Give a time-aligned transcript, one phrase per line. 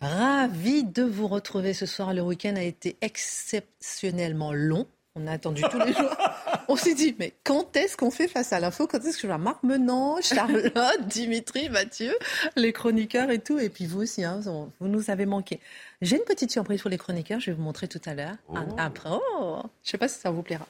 [0.00, 2.12] Ravi de vous retrouver ce soir.
[2.12, 4.86] Le week-end a été exceptionnellement long.
[5.14, 6.14] On a attendu tous les jours.
[6.68, 8.86] On s'est dit, mais quand est-ce qu'on fait face à l'info?
[8.86, 10.74] Quand est-ce que je vois Marc Menant, Charlotte,
[11.06, 12.14] Dimitri, Mathieu,
[12.56, 13.58] les chroniqueurs et tout?
[13.58, 15.60] Et puis vous aussi, hein, vous nous avez manqué.
[16.02, 18.36] J'ai une petite surprise pour les chroniqueurs, je vais vous montrer tout à l'heure.
[18.48, 18.56] Oh.
[18.76, 20.66] Après, oh, je ne sais pas si ça vous plaira.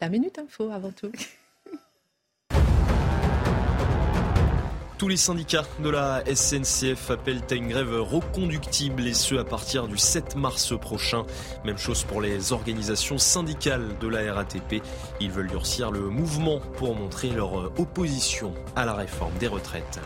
[0.00, 1.12] La minute info avant tout.
[5.00, 9.88] Tous les syndicats de la SNCF appellent à une grève reconductible et ce à partir
[9.88, 11.24] du 7 mars prochain.
[11.64, 14.82] Même chose pour les organisations syndicales de la RATP.
[15.18, 20.00] Ils veulent durcir le mouvement pour montrer leur opposition à la réforme des retraites.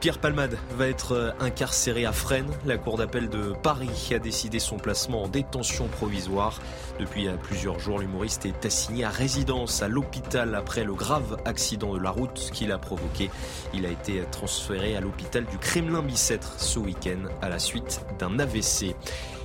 [0.00, 2.50] Pierre Palmade va être euh, incarcéré à Fresnes.
[2.64, 6.58] La Cour d'appel de Paris a décidé son placement en détention provisoire.
[6.98, 11.98] Depuis plusieurs jours, l'humoriste est assigné à résidence à l'hôpital après le grave accident de
[11.98, 13.30] la route qu'il a provoqué.
[13.74, 18.94] Il a été transféré à l'hôpital du Kremlin-Bicêtre ce week-end à la suite d'un AVC.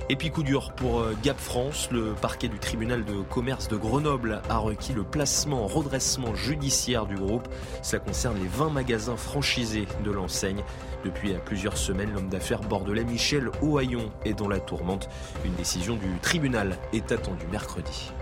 [0.08, 3.76] Et puis coup dur pour euh, Gap France, le parquet du tribunal de commerce de
[3.76, 7.48] Grenoble a requis le placement en redressement judiciaire du groupe.
[7.82, 10.62] Cela concerne les 20 magasins franchisés de l'enseigne.
[11.04, 15.08] Depuis plusieurs semaines, l'homme d'affaires bordelais Michel Ohaillon est dans la tourmente.
[15.44, 18.12] Une décision du tribunal est attendue mercredi.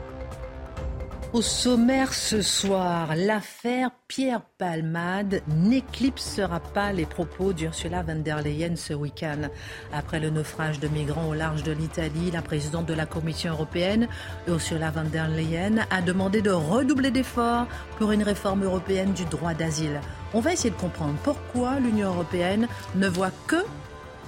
[1.34, 8.76] Au sommaire ce soir, l'affaire Pierre Palmade n'éclipsera pas les propos d'Ursula von der Leyen
[8.76, 9.48] ce week-end.
[9.92, 14.06] Après le naufrage de migrants au large de l'Italie, la présidente de la Commission européenne,
[14.46, 17.66] Ursula von der Leyen, a demandé de redoubler d'efforts
[17.98, 20.00] pour une réforme européenne du droit d'asile.
[20.34, 23.64] On va essayer de comprendre pourquoi l'Union européenne ne voit que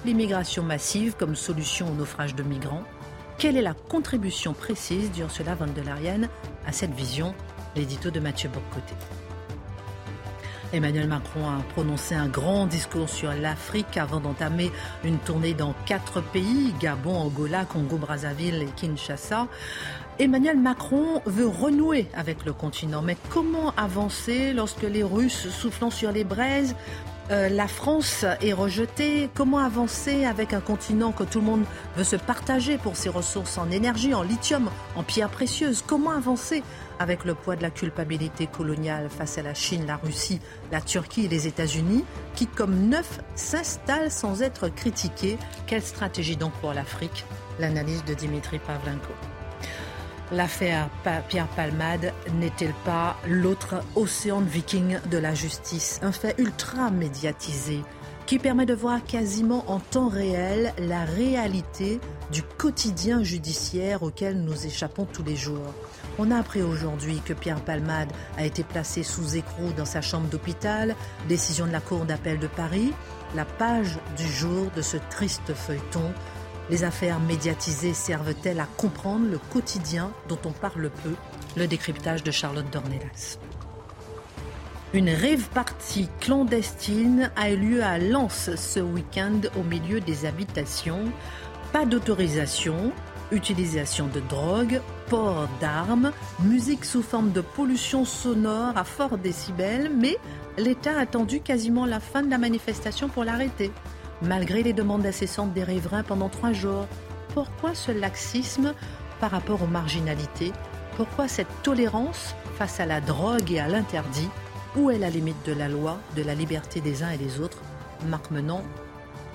[0.05, 2.83] l'immigration massive comme solution au naufrage de migrants
[3.39, 6.29] quelle est la contribution précise d'Ursula von der Leyen
[6.67, 7.35] à cette vision?
[7.75, 8.95] L'édito de Mathieu Boccoté.
[10.73, 14.73] Emmanuel Macron a prononcé un grand discours sur l'Afrique avant d'entamer
[15.05, 19.47] une tournée dans quatre pays, Gabon, Angola, Congo-Brazzaville et Kinshasa.
[20.19, 26.11] Emmanuel Macron veut renouer avec le continent, mais comment avancer lorsque les Russes, soufflant sur
[26.11, 26.75] les braises,
[27.31, 29.29] euh, la France est rejetée.
[29.35, 31.65] Comment avancer avec un continent que tout le monde
[31.97, 35.83] veut se partager pour ses ressources en énergie, en lithium, en pierres précieuses?
[35.87, 36.63] Comment avancer
[36.99, 41.27] avec le poids de la culpabilité coloniale face à la Chine, la Russie, la Turquie
[41.27, 42.05] et les États-Unis,
[42.35, 47.25] qui, comme neuf, s'installent sans être critiqués Quelle stratégie donc pour l'Afrique?
[47.59, 49.13] L'analyse de Dimitri Pavlenko.
[50.33, 50.91] L'affaire
[51.29, 56.01] Pierre Palmade n'est-elle pas l'autre océan viking de la justice?
[56.03, 57.85] Un fait ultra médiatisé
[58.27, 62.01] qui permet de voir quasiment en temps réel la réalité
[62.33, 65.73] du quotidien judiciaire auquel nous échappons tous les jours.
[66.19, 70.29] On a appris aujourd'hui que Pierre Palmade a été placé sous écrou dans sa chambre
[70.29, 70.97] d'hôpital,
[71.29, 72.93] décision de la Cour d'appel de Paris,
[73.37, 76.13] la page du jour de ce triste feuilleton
[76.71, 81.15] les affaires médiatisées servent-elles à comprendre le quotidien dont on parle peu?
[81.57, 83.39] Le décryptage de Charlotte Dornelas.
[84.93, 91.05] Une rêve partie clandestine a eu lieu à Lens ce week-end au milieu des habitations.
[91.73, 92.93] Pas d'autorisation,
[93.33, 100.17] utilisation de drogue, port d'armes, musique sous forme de pollution sonore à fort décibel, mais
[100.57, 103.71] l'État a attendu quasiment la fin de la manifestation pour l'arrêter
[104.23, 106.87] malgré les demandes incessantes des riverains pendant trois jours.
[107.35, 108.75] Pourquoi ce laxisme
[109.21, 110.53] par rapport aux marginalités?
[110.97, 114.29] Pourquoi cette tolérance face à la drogue et à l'interdit?
[114.77, 117.63] Où est la limite de la loi, de la liberté des uns et des autres?
[118.07, 118.63] Marc Menon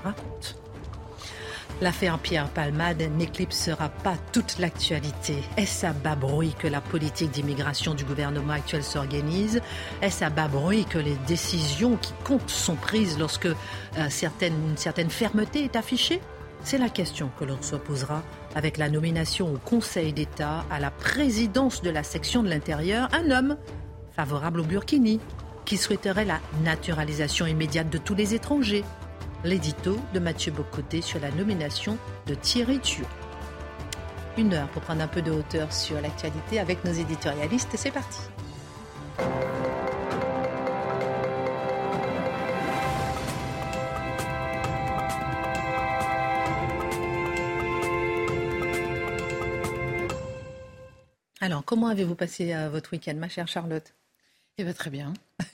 [0.03, 0.60] raconte.
[1.81, 5.37] L'affaire Pierre Palmade n'éclipsera pas toute l'actualité.
[5.57, 9.61] Est-ce à bas bruit que la politique d'immigration du gouvernement actuel s'organise?
[10.03, 13.55] Est-ce à bas bruit que les décisions qui comptent sont prises lorsque euh,
[13.97, 16.21] une certaine fermeté est affichée?
[16.63, 18.21] C'est la question que l'on se posera
[18.53, 23.31] avec la nomination au Conseil d'État à la présidence de la section de l'intérieur, un
[23.31, 23.57] homme
[24.15, 25.19] favorable au Burkini,
[25.65, 28.83] qui souhaiterait la naturalisation immédiate de tous les étrangers
[29.43, 31.97] l'édito de Mathieu Bocoté sur la nomination
[32.27, 33.05] de Thierry Thieu.
[34.37, 37.75] Une heure pour prendre un peu de hauteur sur l'actualité avec nos éditorialistes.
[37.75, 38.21] C'est parti.
[51.43, 53.93] Alors, comment avez-vous passé euh, votre week-end, ma chère Charlotte?
[54.57, 55.13] Eh bien, très bien.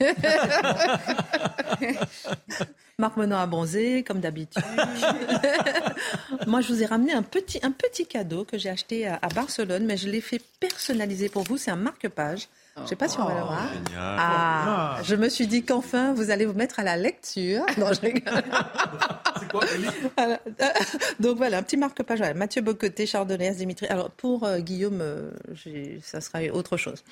[2.98, 4.62] Marc Menon a bronzé, comme d'habitude.
[6.46, 9.28] Moi, je vous ai ramené un petit, un petit cadeau que j'ai acheté à, à
[9.28, 11.56] Barcelone, mais je l'ai fait personnaliser pour vous.
[11.56, 13.68] C'est un marque-page je ne sais pas si on va le voir.
[13.74, 17.64] Oh, ah, je me suis dit qu'enfin, vous allez vous mettre à la lecture.
[17.76, 18.00] Non, je
[19.40, 19.64] C'est quoi,
[20.20, 20.36] euh,
[21.20, 22.20] Donc voilà, un petit marque-page.
[22.34, 23.86] Mathieu Bocoté, Chardonnay, Dimitri.
[23.86, 25.30] Alors pour euh, Guillaume, euh,
[26.02, 27.02] ça sera autre chose.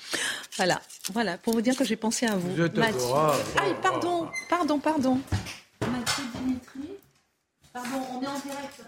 [0.55, 0.81] Voilà,
[1.13, 2.55] voilà, pour vous dire que j'ai pensé à vous.
[2.55, 2.99] Je Mathieu.
[3.61, 5.19] Aïe, pardon, pardon, pardon.
[5.81, 6.89] Mathieu Dimitri.
[7.73, 8.83] Pardon, on est en direct.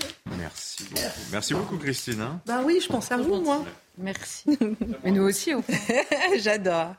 [0.50, 1.20] Merci beaucoup.
[1.32, 2.20] Merci beaucoup, Christine.
[2.20, 2.40] Hein.
[2.46, 3.64] bah oui, je pense à vous, moi.
[4.00, 4.58] Merci.
[5.04, 5.62] Mais nous aussi, au
[6.38, 6.94] J'adore.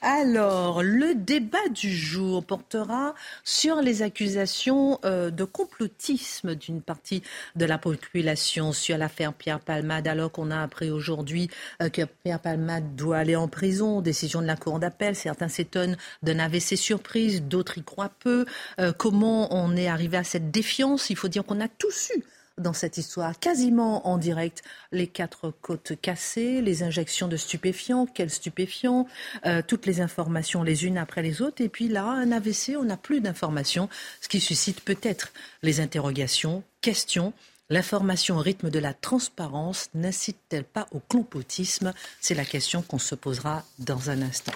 [0.00, 7.22] Alors, le débat du jour portera sur les accusations euh, de complotisme d'une partie
[7.56, 11.50] de la population sur l'affaire Pierre Palmade, alors qu'on a appris aujourd'hui
[11.82, 14.00] euh, que Pierre Palmade doit aller en prison.
[14.00, 15.14] Décision de la Cour d'appel.
[15.14, 18.46] Certains s'étonnent d'un AVC surprise, d'autres y croient peu.
[18.80, 21.10] Euh, comment on est arrivé à cette défiance?
[21.10, 22.24] Il faut dire qu'on a tous eu
[22.58, 28.30] dans cette histoire, quasiment en direct, les quatre côtes cassées, les injections de stupéfiants, quels
[28.30, 29.06] stupéfiants,
[29.46, 31.62] euh, toutes les informations les unes après les autres.
[31.62, 33.88] Et puis là, un AVC, on n'a plus d'informations,
[34.20, 35.32] ce qui suscite peut-être
[35.62, 37.32] les interrogations, questions.
[37.70, 41.94] L'information au rythme de la transparence n'incite-t-elle pas au complotisme?
[42.20, 44.52] C'est la question qu'on se posera dans un instant.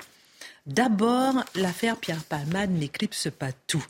[0.67, 3.87] D'abord, l'affaire Pierre Palmade n'éclipse pas tout.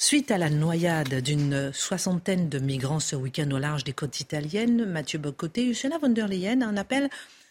[0.00, 4.84] Suite à la noyade d'une soixantaine de migrants ce week-end au large des côtes italiennes,
[4.84, 7.10] Mathieu Bocoté, Ursula von der Leyen en appelle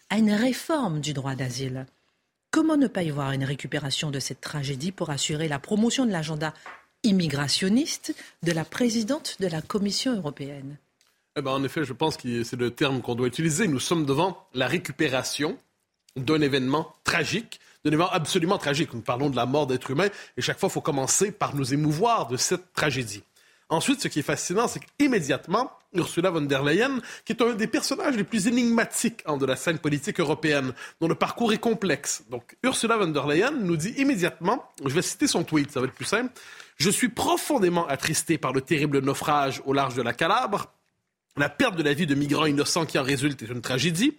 [0.09, 1.85] à une réforme du droit d'asile.
[2.49, 6.11] Comment ne pas y voir une récupération de cette tragédie pour assurer la promotion de
[6.13, 6.53] l'agenda
[7.03, 10.77] immigrationniste de la présidente de la Commission européenne?
[11.35, 13.67] Eh ben, En effet, je pense que c'est le terme qu'on doit utiliser.
[13.67, 15.57] Nous sommes devant la récupération
[16.15, 17.59] d'un événement tragique
[17.89, 18.93] d'un événement absolument tragique.
[18.93, 21.73] Nous parlons de la mort d'êtres humains et chaque fois, il faut commencer par nous
[21.73, 23.23] émouvoir de cette tragédie.
[23.69, 27.67] Ensuite, ce qui est fascinant, c'est qu'immédiatement, Ursula von der Leyen, qui est un des
[27.67, 32.23] personnages les plus énigmatiques de la scène politique européenne, dont le parcours est complexe.
[32.29, 35.87] Donc, Ursula von der Leyen nous dit immédiatement, je vais citer son tweet, ça va
[35.87, 36.31] être plus simple,
[36.77, 40.71] Je suis profondément attristé par le terrible naufrage au large de la Calabre.
[41.35, 44.17] La perte de la vie de migrants innocents qui en résulte est une tragédie.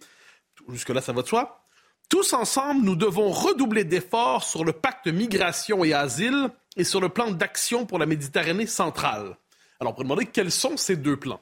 [0.69, 1.68] Jusque-là, ça va de soi.
[2.09, 7.11] Tous ensemble, nous devons redoubler d'efforts sur le pacte migration et asile et sur le
[7.11, 9.37] plan d'action pour la Méditerranée centrale.
[9.79, 11.41] Alors, peut demander quels sont ces deux plans.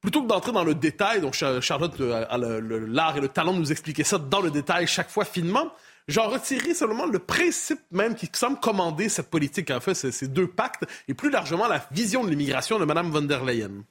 [0.00, 3.60] Plutôt que d'entrer dans le détail, donc Charlotte euh, a l'art et le talent de
[3.60, 5.72] nous expliquer ça dans le détail chaque fois finement,
[6.08, 10.48] j'en retirerai seulement le principe même qui semble commander cette politique, en fait, ces deux
[10.48, 13.84] pactes, et plus largement la vision de l'immigration de Mme von der Leyen.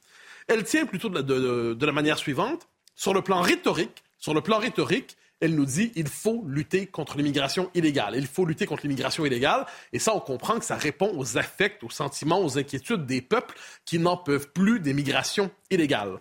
[0.46, 2.68] Elle tient plutôt de la, de la manière suivante.
[2.94, 7.18] Sur le plan rhétorique, sur le plan rhétorique, elle nous dit il faut lutter contre
[7.18, 8.14] l'immigration illégale.
[8.16, 9.66] Il faut lutter contre l'immigration illégale.
[9.92, 13.56] Et ça, on comprend que ça répond aux affects, aux sentiments, aux inquiétudes des peuples
[13.84, 16.20] qui n'en peuvent plus des migrations illégales.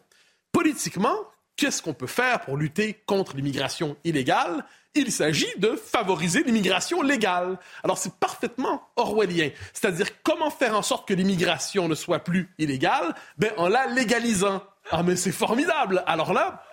[0.52, 1.16] Politiquement,
[1.56, 4.66] qu'est-ce qu'on peut faire pour lutter contre l'immigration illégale?
[4.96, 7.60] Il s'agit de favoriser l'immigration légale.
[7.84, 9.52] Alors c'est parfaitement orwellien.
[9.72, 13.14] C'est-à-dire comment faire en sorte que l'immigration ne soit plus illégale?
[13.38, 14.64] Ben, en la légalisant.
[14.90, 16.04] Ah mais c'est formidable.
[16.08, 16.64] Alors là,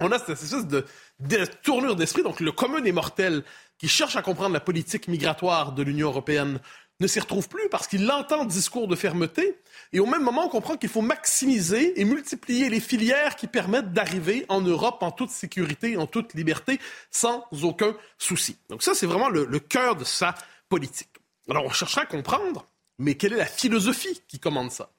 [0.00, 0.84] on a cette espèce de
[1.22, 2.22] des tournures d'esprit.
[2.22, 3.44] Donc le commun des mortels
[3.78, 6.60] qui cherche à comprendre la politique migratoire de l'Union européenne
[7.00, 9.58] ne s'y retrouve plus parce qu'il entend discours de fermeté
[9.92, 13.92] et au même moment on comprend qu'il faut maximiser et multiplier les filières qui permettent
[13.92, 16.78] d'arriver en Europe en toute sécurité, en toute liberté,
[17.10, 18.56] sans aucun souci.
[18.68, 20.34] Donc ça c'est vraiment le, le cœur de sa
[20.68, 21.10] politique.
[21.48, 22.66] Alors on cherchera à comprendre,
[22.98, 24.90] mais quelle est la philosophie qui commande ça?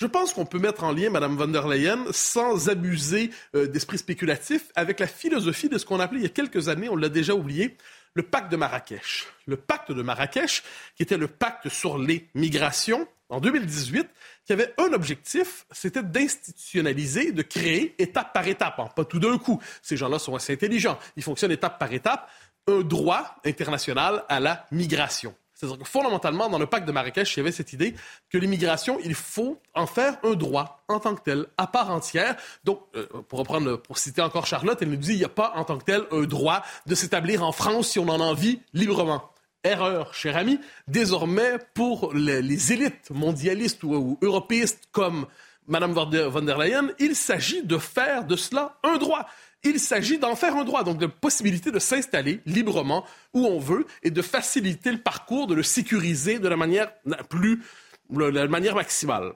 [0.00, 3.98] Je pense qu'on peut mettre en lien Mme von der Leyen sans abuser euh, d'esprit
[3.98, 7.10] spéculatif avec la philosophie de ce qu'on appelait il y a quelques années, on l'a
[7.10, 7.76] déjà oublié,
[8.14, 9.26] le pacte de Marrakech.
[9.46, 10.62] Le pacte de Marrakech,
[10.96, 14.08] qui était le pacte sur les migrations en 2018,
[14.46, 19.36] qui avait un objectif, c'était d'institutionnaliser, de créer étape par étape, hein, pas tout d'un
[19.36, 19.60] coup.
[19.82, 20.98] Ces gens-là sont assez intelligents.
[21.16, 22.28] Ils fonctionnent étape par étape,
[22.66, 25.34] un droit international à la migration.
[25.60, 27.94] C'est-à-dire que fondamentalement, dans le pacte de Marrakech, il y avait cette idée
[28.30, 32.36] que l'immigration, il faut en faire un droit en tant que tel, à part entière.
[32.64, 35.64] Donc, euh, pour reprendre, citer encore Charlotte, elle nous dit il n'y a pas en
[35.64, 39.34] tant que tel un droit de s'établir en France si on en a envie librement.
[39.62, 40.58] Erreur, cher ami.
[40.88, 45.26] Désormais, pour les, élites mondialistes ou, ou européistes comme
[45.66, 49.26] Mme von der Leyen, il s'agit de faire de cela un droit.
[49.62, 53.86] Il s'agit d'en faire un droit, donc de possibilité de s'installer librement où on veut
[54.02, 56.92] et de faciliter le parcours, de le sécuriser de la manière
[57.28, 57.62] plus,
[58.10, 59.34] la manière maximale.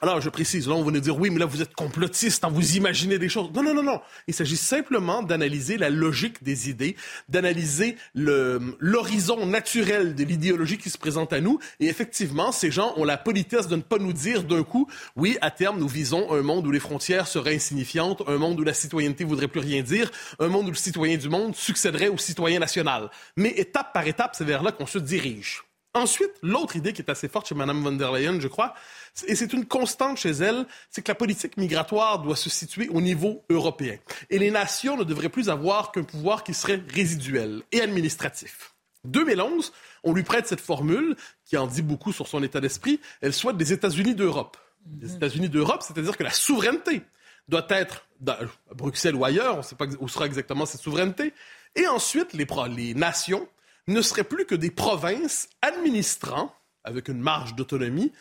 [0.00, 2.50] Alors, je précise, là, on va nous dire, oui, mais là, vous êtes complotiste, hein,
[2.52, 3.50] vous imaginez des choses.
[3.52, 4.00] Non, non, non, non.
[4.28, 6.94] Il s'agit simplement d'analyser la logique des idées,
[7.28, 11.58] d'analyser l'horizon naturel de l'idéologie qui se présente à nous.
[11.80, 15.36] Et effectivement, ces gens ont la politesse de ne pas nous dire d'un coup, oui,
[15.40, 18.74] à terme, nous visons un monde où les frontières seraient insignifiantes, un monde où la
[18.74, 22.60] citoyenneté voudrait plus rien dire, un monde où le citoyen du monde succéderait au citoyen
[22.60, 23.10] national.
[23.36, 25.64] Mais étape par étape, c'est vers là qu'on se dirige.
[25.94, 28.74] Ensuite, l'autre idée qui est assez forte chez Mme von der Leyen, je crois,
[29.26, 33.00] et c'est une constante chez elle, c'est que la politique migratoire doit se situer au
[33.00, 33.96] niveau européen.
[34.30, 38.74] Et les nations ne devraient plus avoir qu'un pouvoir qui serait résiduel et administratif.
[39.04, 39.72] 2011,
[40.04, 43.00] on lui prête cette formule qui en dit beaucoup sur son état d'esprit.
[43.20, 44.56] Elle souhaite des États-Unis d'Europe.
[45.00, 47.02] Les États-Unis d'Europe, c'est-à-dire que la souveraineté
[47.48, 48.38] doit être à
[48.74, 51.32] Bruxelles ou ailleurs, on ne sait pas où sera exactement cette souveraineté.
[51.74, 53.48] Et ensuite, les, les nations
[53.86, 58.12] ne seraient plus que des provinces administrant, avec une marge d'autonomie,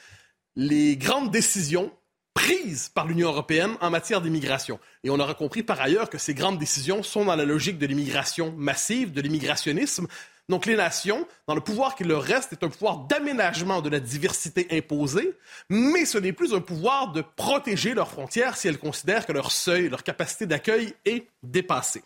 [0.57, 1.91] les grandes décisions
[2.33, 4.79] prises par l'Union européenne en matière d'immigration.
[5.03, 7.85] Et on aura compris par ailleurs que ces grandes décisions sont dans la logique de
[7.85, 10.07] l'immigration massive, de l'immigrationnisme.
[10.49, 13.99] Donc les nations, dans le pouvoir qui leur reste, est un pouvoir d'aménagement de la
[13.99, 15.35] diversité imposée,
[15.69, 19.51] mais ce n'est plus un pouvoir de protéger leurs frontières si elles considèrent que leur
[19.51, 22.01] seuil, leur capacité d'accueil est dépassée.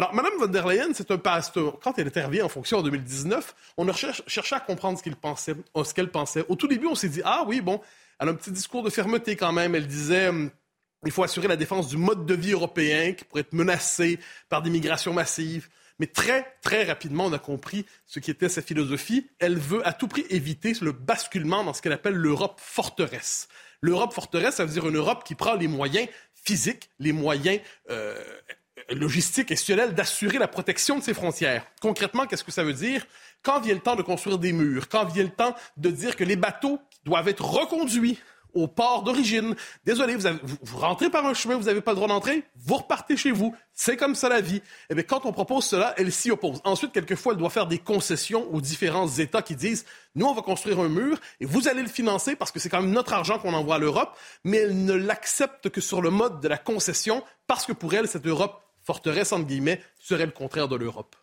[0.00, 1.78] Alors, Mme von der Leyen, c'est un pasteur.
[1.78, 5.54] Quand elle intervient en fonction en 2019, on a cherché à comprendre ce qu'elle pensait,
[5.76, 6.42] euh, ce qu'elle pensait.
[6.48, 7.82] Au tout début, on s'est dit, ah oui, bon,
[8.18, 9.74] elle a un petit discours de fermeté quand même.
[9.74, 10.50] Elle disait, hum,
[11.04, 14.62] il faut assurer la défense du mode de vie européen qui pourrait être menacé par
[14.62, 15.68] des migrations massives.
[15.98, 19.28] Mais très, très rapidement, on a compris ce qui était sa philosophie.
[19.38, 23.48] Elle veut à tout prix éviter le basculement dans ce qu'elle appelle l'Europe forteresse.
[23.82, 28.18] L'Europe forteresse, ça veut dire une Europe qui prend les moyens physiques, les moyens euh,
[28.90, 31.64] logistique institutionnelle d'assurer la protection de ses frontières.
[31.80, 33.06] Concrètement, qu'est-ce que ça veut dire?
[33.42, 36.24] Quand vient le temps de construire des murs, quand vient le temps de dire que
[36.24, 38.18] les bateaux doivent être reconduits
[38.54, 39.54] au port d'origine.
[39.84, 40.28] Désolé, vous,
[40.62, 43.54] vous, rentrez par un chemin, vous n'avez pas le droit d'entrer, vous repartez chez vous.
[43.72, 44.62] C'est comme ça la vie.
[44.90, 46.60] Eh bien, quand on propose cela, elle s'y oppose.
[46.64, 50.42] Ensuite, quelquefois, elle doit faire des concessions aux différents États qui disent, nous, on va
[50.42, 53.38] construire un mur et vous allez le financer parce que c'est quand même notre argent
[53.38, 57.22] qu'on envoie à l'Europe, mais elle ne l'accepte que sur le mode de la concession
[57.46, 61.16] parce que pour elle, cette Europe forteresse, entre guillemets, serait le contraire de l'Europe.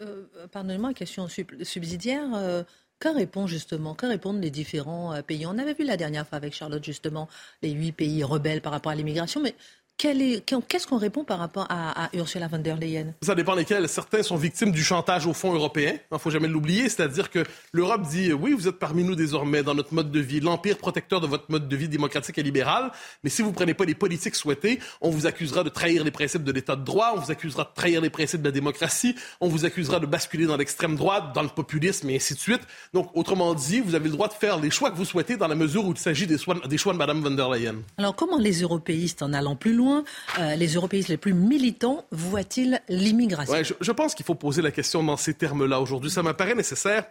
[0.00, 2.34] Euh, pardonnez-moi, question subsidiaire.
[2.34, 2.62] Euh,
[2.98, 5.44] que répond justement, que répondent les différents euh, pays?
[5.44, 7.28] On avait vu la dernière fois avec Charlotte justement
[7.60, 9.56] les huit pays rebelles par rapport à l'immigration, mais
[10.02, 13.14] Qu'est-ce qu'on répond par rapport à, Ursula von der Leyen?
[13.22, 13.88] Ça dépend lesquels.
[13.88, 15.92] Certains sont victimes du chantage au fond européen.
[16.10, 16.88] Il ne faut jamais l'oublier.
[16.88, 20.40] C'est-à-dire que l'Europe dit oui, vous êtes parmi nous désormais dans notre mode de vie,
[20.40, 22.90] l'empire protecteur de votre mode de vie démocratique et libéral.
[23.22, 26.10] Mais si vous ne prenez pas les politiques souhaitées, on vous accusera de trahir les
[26.10, 29.14] principes de l'état de droit, on vous accusera de trahir les principes de la démocratie,
[29.40, 32.62] on vous accusera de basculer dans l'extrême droite, dans le populisme et ainsi de suite.
[32.92, 35.48] Donc, autrement dit, vous avez le droit de faire les choix que vous souhaitez dans
[35.48, 37.76] la mesure où il s'agit des des choix de Mme von der Leyen.
[37.98, 39.91] Alors, comment les européistes, en allant plus loin,
[40.38, 43.54] euh, les européistes les plus militants voient-ils l'immigration?
[43.80, 46.10] Je, pense qu'il faut poser la question dans ces termes-là aujourd'hui.
[46.10, 47.04] Ça m'apparaît nécessaire.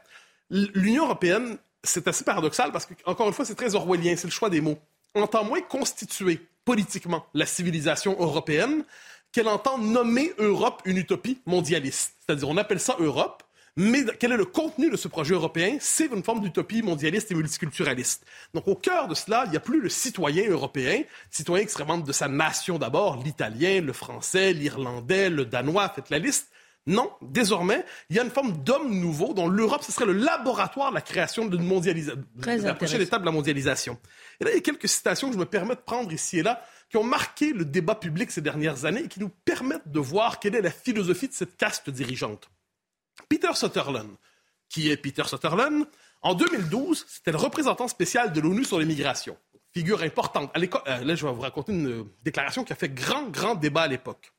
[0.49, 4.31] L'Union européenne, c'est assez paradoxal parce que, encore une fois, c'est très orwellien, c'est le
[4.31, 4.77] choix des mots.
[5.15, 8.83] On entend moins constituer politiquement la civilisation européenne
[9.31, 12.13] qu'elle entend nommer Europe une utopie mondialiste.
[12.19, 13.40] C'est-à-dire, on appelle ça Europe,
[13.77, 15.77] mais quel est le contenu de ce projet européen?
[15.79, 18.25] C'est une forme d'utopie mondialiste et multiculturaliste.
[18.53, 21.85] Donc au cœur de cela, il n'y a plus le citoyen européen, citoyen qui serait
[21.85, 26.49] membre de sa nation d'abord, l'italien, le français, l'irlandais, le danois, faites la liste.
[26.87, 30.89] Non, désormais, il y a une forme d'homme nouveau dont l'Europe, ce serait le laboratoire
[30.89, 33.99] de la création d'une mondialisation, la prochaine étape de la mondialisation.
[34.39, 36.43] Et là, il y a quelques citations que je me permets de prendre ici et
[36.43, 39.99] là qui ont marqué le débat public ces dernières années et qui nous permettent de
[39.99, 42.49] voir quelle est la philosophie de cette caste dirigeante.
[43.29, 44.15] Peter Sutherland,
[44.69, 45.85] qui est Peter Sutherland,
[46.21, 49.37] en 2012, c'était le représentant spécial de l'ONU sur l'immigration.
[49.73, 50.51] Figure importante.
[50.55, 53.87] Euh, là, je vais vous raconter une déclaration qui a fait grand, grand débat à
[53.87, 54.31] l'époque.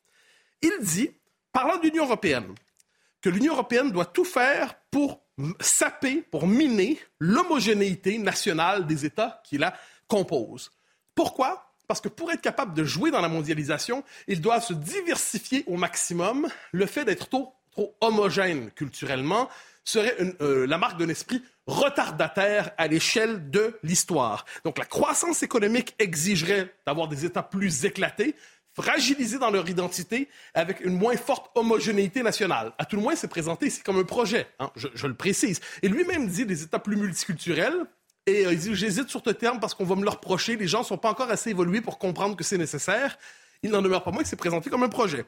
[0.61, 1.11] Il dit,
[1.53, 2.55] parlant de l'Union européenne,
[3.21, 5.23] que l'Union européenne doit tout faire pour
[5.61, 9.75] saper, pour miner l'homogénéité nationale des États qui la
[10.07, 10.71] composent.
[11.15, 11.73] Pourquoi?
[11.89, 15.77] Parce que pour être capable de jouer dans la mondialisation, ils doivent se diversifier au
[15.77, 16.49] maximum.
[16.73, 19.49] Le fait d'être trop trop homogène culturellement,
[19.85, 24.45] serait euh, la marque d'un esprit retardataire à l'échelle de l'histoire.
[24.65, 28.35] Donc la croissance économique exigerait d'avoir des États plus éclatés,
[28.75, 32.73] fragilisés dans leur identité, avec une moins forte homogénéité nationale.
[32.79, 35.61] À tout le moins, c'est présenté ici comme un projet, hein, je, le précise.
[35.83, 37.87] Et lui-même dit des États plus multiculturels,
[38.27, 40.69] et euh, il dit, j'hésite sur ce terme parce qu'on va me le reprocher, les
[40.69, 43.19] gens ne sont pas encore assez évolués pour comprendre que c'est nécessaire.
[43.65, 45.25] Il n'en demeure pas moins que c'est présenté comme un projet.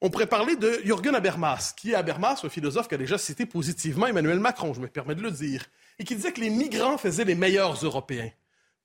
[0.00, 3.46] On pourrait parler de Jürgen Habermas, qui est Habermas, un philosophe qui a déjà cité
[3.46, 5.64] positivement Emmanuel Macron, je me permets de le dire,
[5.98, 8.30] et qui disait que les migrants faisaient les meilleurs Européens.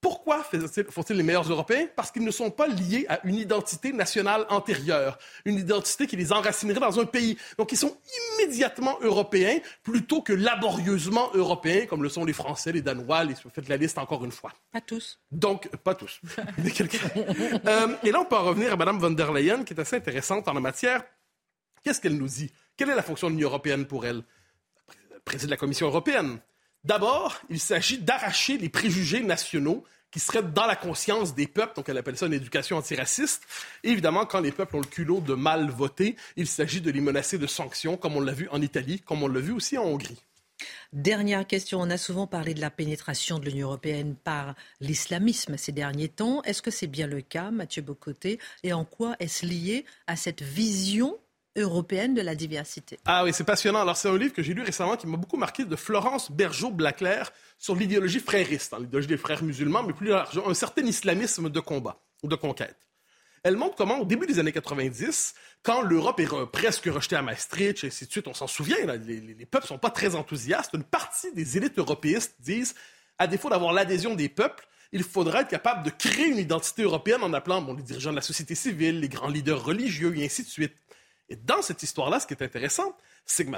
[0.04, 0.44] Pourquoi
[0.90, 1.88] font-ils les meilleurs Européens?
[1.96, 6.34] Parce qu'ils ne sont pas liés à une identité nationale antérieure, une identité qui les
[6.34, 7.38] enracinerait dans un pays.
[7.58, 7.96] Donc, ils sont
[8.36, 13.36] immédiatement européens plutôt que laborieusement européens, comme le sont les Français, les Danois, les...
[13.36, 14.52] faites la liste encore une fois.
[14.74, 15.22] Pas tous.
[15.32, 16.20] Donc, pas tous.
[17.66, 19.96] euh, et là, on peut en revenir à Mme von der Leyen, qui est assez
[19.96, 21.02] intéressante en la matière.
[21.82, 22.52] Qu'est-ce qu'elle nous dit?
[22.76, 24.24] Quelle est la fonction de l'Union européenne pour elle?
[25.24, 26.40] Président de la Commission européenne.
[26.84, 31.90] D'abord, il s'agit d'arracher les préjugés nationaux qui seraient dans la conscience des peuples, donc
[31.90, 33.44] elle appelle ça une éducation antiraciste.
[33.84, 37.40] Évidemment, quand les peuples ont le culot de mal voter, il s'agit de les menacer
[37.40, 40.24] de sanctions, comme on l'a vu en Italie, comme on l'a vu aussi en Hongrie.
[40.94, 41.82] Dernière question.
[41.82, 46.44] On a souvent parlé de la pénétration de l'Union européenne par l'islamisme ces derniers temps.
[46.44, 48.40] Est-ce que c'est bien le cas, Mathieu Bocoté?
[48.62, 51.18] Et en quoi est-ce lié à cette vision
[51.56, 53.00] européenne de la diversité.
[53.06, 53.82] Ah oui, c'est passionnant.
[53.82, 57.32] Alors, c'est un livre que j'ai lu récemment qui m'a beaucoup marqué de Florence Bergeau-Blaclair
[57.60, 61.60] sur l'idéologie frériste, hein, l'idéologie des frères musulmans, mais plus largement, un certain islamisme de
[61.60, 62.78] combat ou de conquête.
[63.44, 67.84] Elle montre comment, au début des années 90, quand l'Europe est presque rejetée à Maastricht,
[67.84, 70.84] et ainsi de suite, on s'en souvient, les, les, peuples sont pas très enthousiastes, une
[70.84, 72.74] partie des élites européistes disent,
[73.20, 77.24] à défaut d'avoir l'adhésion des peuples, il faudrait être capable de créer une identité européenne
[77.24, 80.44] en appelant bon, les dirigeants de la société civile, les grands leaders religieux, et ainsi
[80.44, 80.74] de suite.
[81.34, 83.52] Et dans cette histoire-là, ce qui est intéressant, c'est que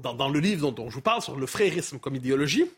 [0.00, 2.70] dans, dans, le livre dont, je vous parle sur le frérisme comme idéologie,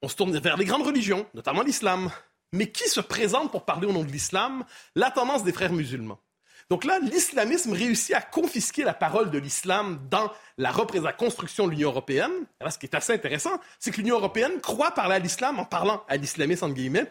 [0.00, 2.08] on se tourne vers les grandes religions, notamment l'islam.
[2.52, 4.64] Mais qui se présente pour parler au nom de l'islam?
[4.94, 6.20] La tendance des frères musulmans.
[6.68, 10.72] Donc là, l'islamisme réussit à confisquer la parole de l'islam dans la,
[11.12, 12.30] construction de l'Union européenne.
[12.60, 15.64] Alors, ce qui est assez intéressant, c'est que l'Union européenne croit parler à l'islam en
[15.64, 17.10] parlant à l'islamisme, entre guillemets,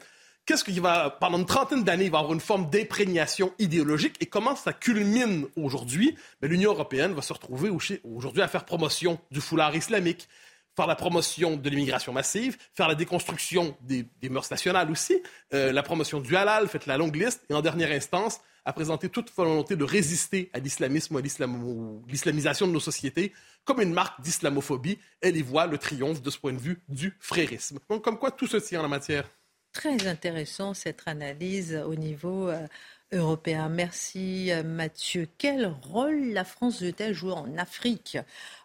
[0.50, 4.26] qu'est-ce qu'il va, pendant une trentaine d'années, il va avoir une forme d'imprégnation idéologique et
[4.26, 6.16] comment ça culmine aujourd'hui?
[6.42, 10.28] Ben, L'Union européenne va se retrouver aujourd'hui à faire promotion du foulard islamique,
[10.76, 15.22] faire la promotion de l'immigration massive, faire la déconstruction des, mœurs nationales aussi,
[15.54, 19.08] euh, la promotion du halal, faites la longue liste, et en dernière instance, à présenter
[19.08, 23.34] toute volonté de résister à l'islamisme ou à l'islamisation de nos sociétés
[23.66, 24.98] comme une marque d'islamophobie.
[25.22, 27.78] Elle y voit le triomphe de ce point de vue du frérisme.
[27.88, 29.30] Donc, comme quoi tout se tient en la matière.
[29.74, 32.68] Très intéressant cette analyse au niveau euh,
[33.12, 33.70] européen.
[33.70, 35.28] Merci euh, Mathieu.
[35.38, 38.18] Quel rôle la France veut-elle jouer en Afrique?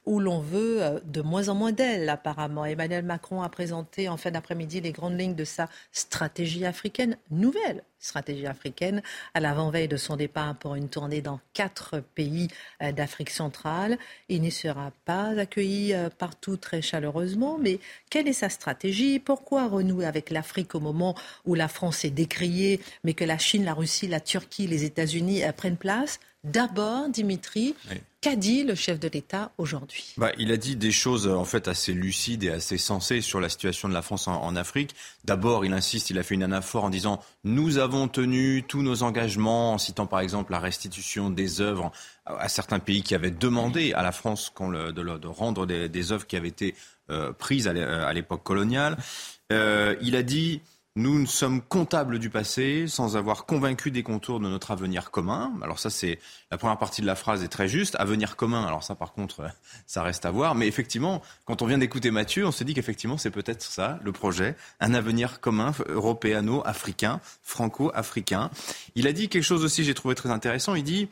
[0.06, 4.16] Où l'on veut euh, de moins en moins d'elle apparemment Emmanuel Macron a présenté en
[4.16, 9.00] fin d'après-midi les grandes lignes de sa stratégie africaine, nouvelle stratégie africaine,
[9.32, 12.48] à l'avant-veille de son départ pour une tournée dans quatre pays
[12.82, 13.98] euh, d'Afrique centrale.
[14.28, 17.78] Il n'y sera pas accueilli partout très chaleureusement, mais
[18.10, 19.18] quelle est sa stratégie?
[19.18, 21.14] Pourquoi renouer avec l'Afrique au moment
[21.44, 25.44] où la France est décriée, mais que la Chine, la Russie, la Turquie, les États-Unis
[25.44, 26.20] euh, prennent place?
[26.44, 27.74] D'abord, Dimitri,
[28.20, 30.12] qu'a dit le chef de l'État aujourd'hui?
[30.18, 33.48] Bah, Il a dit des choses en fait assez lucides et assez sensées sur la
[33.48, 34.94] situation de la France en, Afrique.
[35.24, 39.02] D'abord, il insiste, il a fait une anaphore en disant nous avons tenu tous nos
[39.02, 41.92] engagements, en citant par exemple la restitution des œuvres
[42.26, 46.48] à, certains pays qui avaient demandé à la France de, rendre des, œuvres qui avaient
[46.48, 46.74] été
[47.08, 48.98] euh, prises à l'époque coloniale.
[49.50, 50.60] Euh, il a dit
[50.96, 55.52] nous sommes comptables du passé sans avoir convaincu des contours de notre avenir commun.
[55.60, 56.20] Alors ça, c'est
[56.52, 57.96] la première partie de la phrase est très juste.
[57.98, 58.64] Avenir commun.
[58.64, 59.42] Alors ça, par contre,
[59.86, 60.54] ça reste à voir.
[60.54, 64.12] Mais effectivement, quand on vient d'écouter Mathieu, on se dit qu'effectivement, c'est peut-être ça le
[64.12, 68.50] projet, un avenir commun européano-africain, franco-africain.
[68.94, 70.76] Il a dit quelque chose aussi, j'ai trouvé très intéressant.
[70.76, 71.08] Il dit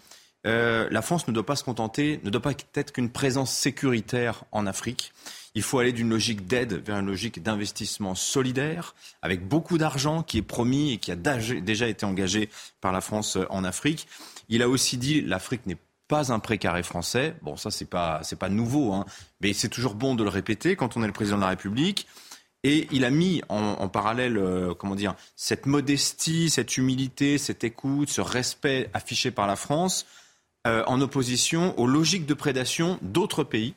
[0.47, 4.45] euh, la France ne doit pas se contenter, ne doit pas être qu'une présence sécuritaire
[4.53, 5.12] en Afrique.
[5.55, 10.38] Il faut aller d'une logique d'aide vers une logique d'investissement solidaire, avec beaucoup d'argent qui
[10.38, 12.49] est promis et qui a déjà été engagé
[12.81, 14.09] par la France euh, en Afrique.
[14.49, 15.77] Il a aussi dit l'Afrique n'est
[16.09, 17.35] pas un précaré français.
[17.43, 19.05] Bon, ça, c'est pas, c'est pas nouveau, hein,
[19.41, 22.07] mais c'est toujours bon de le répéter quand on est le président de la République.
[22.65, 28.09] Et il a mis en, parallèle, euh, comment dire, cette modestie, cette humilité, cette écoute,
[28.09, 30.07] ce respect affiché par la France,
[30.67, 33.75] euh, en opposition aux logiques de prédation d'autres pays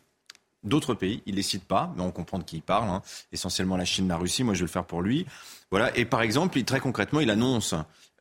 [0.66, 1.22] d'autres pays.
[1.26, 2.90] Il ne les cite pas, mais on comprend de qui il parle.
[2.90, 3.02] Hein.
[3.32, 4.44] Essentiellement la Chine, la Russie.
[4.44, 5.26] Moi, je vais le faire pour lui.
[5.72, 5.96] Voilà.
[5.98, 7.74] Et par exemple, très concrètement, il annonce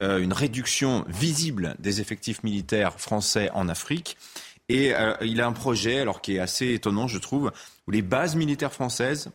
[0.03, 4.17] euh, une réduction visible des effectifs militaires français en Afrique.
[4.69, 7.53] Et euh, il a un projet, alors qui est assez étonnant, je trouve,
[7.87, 9.31] où les bases militaires françaises,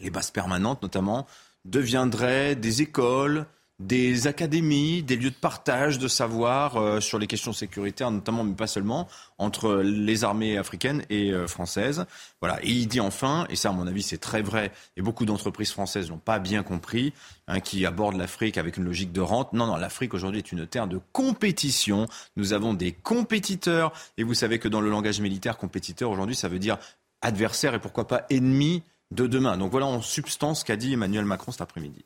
[0.00, 1.26] les bases permanentes notamment,
[1.64, 3.46] deviendraient des écoles,
[3.78, 8.54] des académies, des lieux de partage de savoir euh, sur les questions sécuritaires, notamment, mais
[8.54, 12.06] pas seulement, entre les armées africaines et euh, françaises.
[12.40, 12.58] Voilà.
[12.62, 15.72] Et il dit enfin, et ça, à mon avis, c'est très vrai, et beaucoup d'entreprises
[15.72, 17.12] françaises n'ont pas bien compris,
[17.48, 19.52] hein, qui abordent l'Afrique avec une logique de rente.
[19.52, 22.06] Non, non, l'Afrique aujourd'hui est une terre de compétition.
[22.36, 26.48] Nous avons des compétiteurs, et vous savez que dans le langage militaire, compétiteur, aujourd'hui, ça
[26.48, 26.78] veut dire
[27.20, 29.56] adversaire et pourquoi pas ennemi de demain.
[29.56, 32.04] Donc voilà en substance qu'a dit Emmanuel Macron cet après-midi.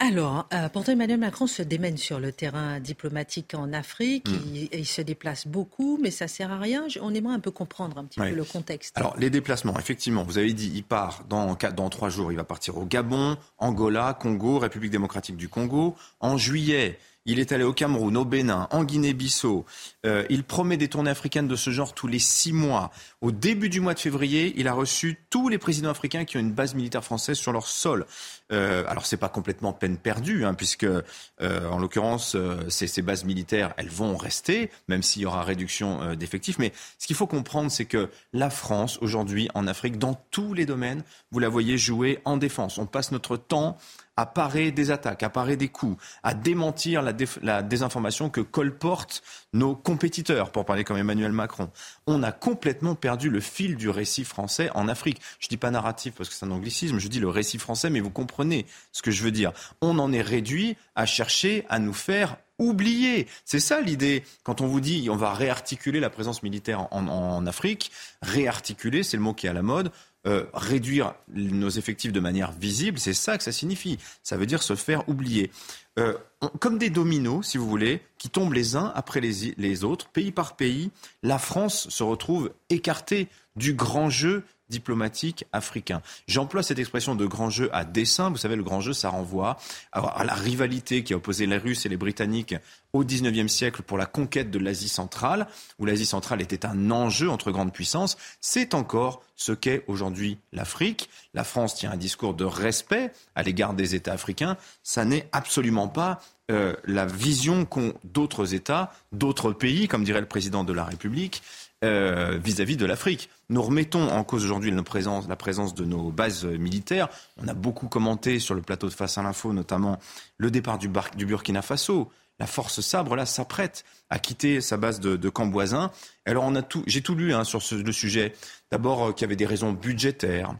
[0.00, 4.28] Alors, euh, pourtant Emmanuel Macron se démène sur le terrain diplomatique en Afrique.
[4.28, 4.68] Hmm.
[4.72, 6.86] Il, se déplace beaucoup, mais ça sert à rien.
[7.00, 8.96] On aimerait un peu comprendre un petit peu le contexte.
[8.96, 12.30] Alors, les déplacements, effectivement, vous avez dit, il part dans, dans trois jours.
[12.30, 15.96] Il va partir au Gabon, Angola, Congo, République démocratique du Congo.
[16.20, 19.66] En juillet, il est allé au Cameroun, au Bénin, en Guinée-Bissau.
[20.06, 22.90] Euh, il promet des tournées africaines de ce genre tous les six mois.
[23.20, 26.40] Au début du mois de février, il a reçu tous les présidents africains qui ont
[26.40, 28.06] une base militaire française sur leur sol.
[28.50, 31.02] Euh, alors c'est pas complètement peine perdue, hein, puisque euh,
[31.40, 36.14] en l'occurrence euh, ces, ces, bases militaires, elles vont rester, même s'il y aura réduction
[36.14, 36.58] d'effectifs.
[36.58, 40.64] Mais ce qu'il faut comprendre, c'est que la France aujourd'hui en Afrique, dans tous les
[40.64, 42.78] domaines, vous la voyez jouer en défense.
[42.78, 43.76] On passe notre temps
[44.18, 49.76] à parer des attaques, à parer des coups, à démentir la, désinformation que colportent nos
[49.76, 51.70] compétiteurs, pour parler comme Emmanuel Macron.
[52.08, 55.20] On a complètement perdu le fil du récit français en Afrique.
[55.38, 58.00] Je dis pas narratif parce que c'est un anglicisme, je dis le récit français, mais
[58.00, 59.52] vous comprenez ce que je veux dire.
[59.82, 63.28] On en est réduit à chercher à nous faire oublier.
[63.44, 64.24] C'est ça l'idée.
[64.42, 69.22] Quand on vous dit on va réarticuler la présence militaire en Afrique, réarticuler, c'est le
[69.22, 69.92] mot qui est à la mode.
[70.28, 73.98] Euh, réduire nos effectifs de manière visible, c'est ça que ça signifie.
[74.22, 75.50] Ça veut dire se faire oublier.
[75.98, 76.12] Euh,
[76.60, 80.30] comme des dominos, si vous voulez, qui tombent les uns après les, les autres, pays
[80.30, 80.90] par pays,
[81.22, 86.02] la France se retrouve écartée du grand jeu diplomatique africain.
[86.26, 88.30] J'emploie cette expression de grand jeu à dessein.
[88.30, 89.56] Vous savez, le grand jeu, ça renvoie
[89.92, 92.54] à la rivalité qui a opposé les Russes et les Britanniques
[92.92, 95.46] au XIXe siècle pour la conquête de l'Asie centrale,
[95.78, 98.16] où l'Asie centrale était un enjeu entre grandes puissances.
[98.40, 101.08] C'est encore ce qu'est aujourd'hui l'Afrique.
[101.34, 104.56] La France tient un discours de respect à l'égard des États africains.
[104.82, 110.26] Ça n'est absolument pas euh, la vision qu'ont d'autres États, d'autres pays, comme dirait le
[110.26, 111.42] président de la République,
[111.84, 113.30] euh, vis-à-vis de l'Afrique.
[113.50, 117.08] Nous remettons en cause aujourd'hui la présence, de nos bases militaires.
[117.36, 119.98] On a beaucoup commenté sur le plateau de Face à l'info, notamment
[120.38, 122.10] le départ du, Burkina Faso.
[122.40, 125.90] La force sabre, là, s'apprête à quitter sa base de, de camp voisin.
[126.24, 126.52] Alors,
[126.86, 128.34] j'ai tout lu hein, sur ce, le sujet.
[128.70, 130.54] D'abord, euh, qu'il y avait des raisons budgétaires.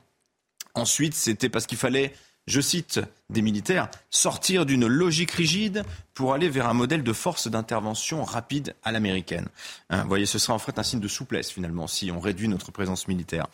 [0.75, 2.13] Ensuite, c'était parce qu'il fallait
[2.49, 5.85] je cite des militaires, sortir d'une logique rigide
[6.15, 9.49] pour aller vers un modèle de force d'intervention rapide à l'américaine.
[9.91, 12.49] Hein, vous voyez, ce sera en fait un signe de souplesse finalement si on réduit
[12.49, 13.47] notre présence militaire.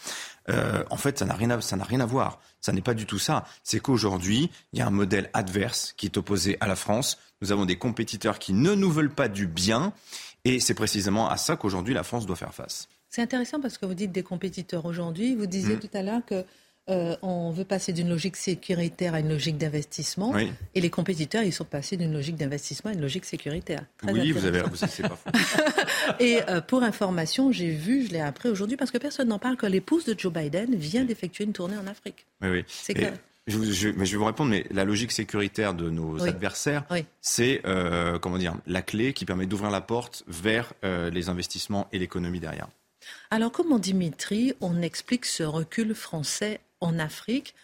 [0.48, 2.40] Euh, en fait, ça n'a rien, à, ça n'a rien à voir.
[2.60, 3.44] Ça n'est pas du tout ça.
[3.62, 7.18] C'est qu'aujourd'hui, il y a un modèle adverse qui est opposé à la France.
[7.42, 9.92] Nous avons des compétiteurs qui ne nous veulent pas du bien.
[10.44, 12.88] Et c'est précisément à ça qu'aujourd'hui la France doit faire face.
[13.10, 15.34] C'est intéressant parce que vous dites des compétiteurs aujourd'hui.
[15.34, 15.80] Vous disiez mmh.
[15.80, 16.44] tout à l'heure que
[16.90, 20.34] euh, on veut passer d'une logique sécuritaire à une logique d'investissement.
[20.74, 23.84] Et les compétiteurs, ils sont passés d'une logique d'investissement à une logique sécuritaire.
[24.06, 25.30] oui, vous avez c'est pas faux.
[26.20, 29.56] et euh, pour information, j'ai vu, je l'ai appris aujourd'hui, parce que personne n'en parle,
[29.56, 32.26] que l'épouse de Joe Biden vient d'effectuer une tournée en Afrique.
[32.42, 32.64] Oui, oui.
[32.68, 33.14] C'est clair.
[33.46, 33.58] Je,
[33.90, 36.84] mais je vais vous répondre, mais la logique sécuritaire de nos adversaires,
[37.20, 41.98] c'est euh, comment dire la clé qui permet d'ouvrir la porte vers les investissements et
[41.98, 42.68] l'économie derrière.
[43.30, 47.54] Alors, comment Dimitri, on explique ce recul français en Afrique.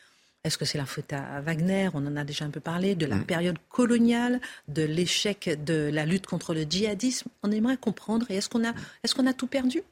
[0.42, 1.90] Est-ce que c'est la faute à Wagner?
[1.92, 3.24] On en a déjà un peu parlé, de la mm.
[3.24, 7.28] période coloniale, de l'échec de la lutte contre le djihadisme.
[7.42, 8.26] On aimerait comprendre.
[8.30, 8.72] Et est-ce qu'on a,
[9.04, 9.82] est qu'on a tout perdu?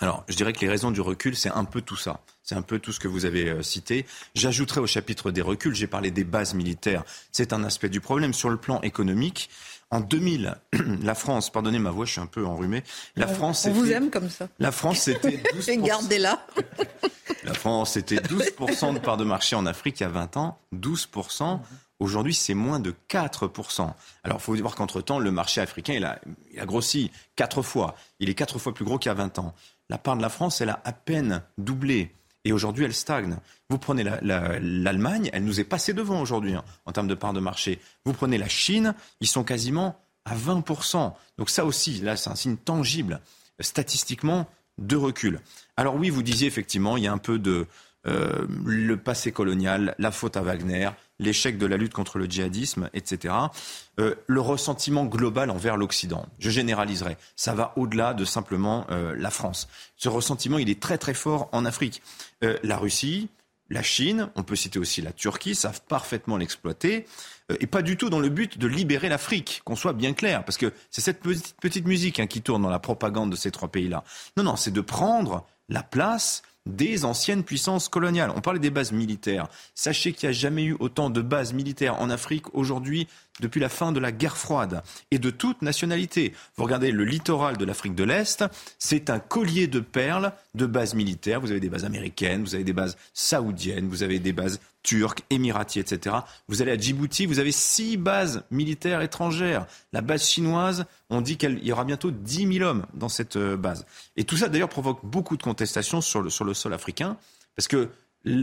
[0.00, 2.20] Alors, je dirais que les raisons du recul, c'est un peu tout ça.
[2.42, 4.06] C'est un peu tout ce que vous avez euh, cité.
[4.34, 7.04] J'ajouterai au chapitre des reculs, j'ai parlé des bases militaires.
[7.32, 8.32] C'est un aspect du problème.
[8.32, 9.50] Sur le plan économique,
[9.90, 10.56] en 2000,
[11.02, 12.84] la France, pardonnez ma voix, je suis un peu enrhumé.
[13.16, 14.48] La France, on vous aime comme ça.
[14.58, 15.82] La France, c'était 12%.
[15.84, 16.46] Gardez-la.
[17.48, 20.58] la France, c'était 12% de part de marché en Afrique il y a 20 ans.
[20.74, 21.60] 12%.
[21.98, 23.92] Aujourd'hui, c'est moins de 4%.
[24.22, 26.20] Alors, il faut voir qu'entre-temps, le marché africain, il a,
[26.66, 27.96] grossi quatre fois.
[28.20, 29.54] Il est quatre fois plus gros qu'il y a 20 ans.
[29.88, 32.14] La part de la France, elle a à peine doublé.
[32.44, 33.38] Et aujourd'hui, elle stagne.
[33.68, 37.40] Vous prenez l'Allemagne, elle nous est passée devant aujourd'hui hein, en termes de part de
[37.40, 37.80] marché.
[38.04, 41.14] Vous prenez la Chine, ils sont quasiment à 20%.
[41.38, 43.20] Donc ça aussi, là, c'est un signe tangible,
[43.60, 44.46] statistiquement,
[44.78, 45.40] de recul.
[45.76, 47.66] Alors oui, vous disiez effectivement, il y a un peu de
[48.06, 52.88] euh, le passé colonial, la faute à Wagner, l'échec de la lutte contre le djihadisme,
[52.94, 53.34] etc.
[53.98, 56.26] Euh, le ressentiment global envers l'Occident.
[56.38, 57.16] Je généraliserai.
[57.36, 59.68] Ça va au-delà de simplement euh, la France.
[59.96, 62.02] Ce ressentiment, il est très très fort en Afrique.
[62.44, 63.28] Euh, la Russie,
[63.70, 67.06] la Chine, on peut citer aussi la Turquie, savent parfaitement l'exploiter.
[67.60, 70.58] et pas du tout dans le but de libérer l'Afrique, qu'on soit bien clair, parce
[70.58, 73.68] que c'est cette petite, petite musique hein, qui tourne dans la propagande de ces trois
[73.68, 74.04] pays-là.
[74.36, 78.30] Non, non, c'est de prendre la place des anciennes puissances coloniales.
[78.34, 79.48] On parlait des bases militaires.
[79.74, 83.08] Sachez qu'il n'y a jamais eu autant de bases militaires en Afrique aujourd'hui
[83.40, 86.32] depuis la fin de la guerre froide et de toute nationalité.
[86.56, 88.44] Vous regardez le littoral de l'Afrique de l'Est,
[88.78, 91.40] c'est un collier de perles de bases militaires.
[91.40, 95.22] Vous avez des bases américaines, vous avez des bases saoudiennes, vous avez des bases turques,
[95.30, 96.16] émiraties, etc.
[96.48, 99.66] Vous allez à Djibouti, vous avez six bases militaires étrangères.
[99.92, 103.56] La base chinoise, on dit qu'il y aura bientôt 10 000 hommes dans cette euh,
[103.56, 103.84] base.
[104.16, 107.16] Et tout ça, d'ailleurs, provoque beaucoup de contestations sur le, sur le sol africain,
[107.56, 107.90] parce que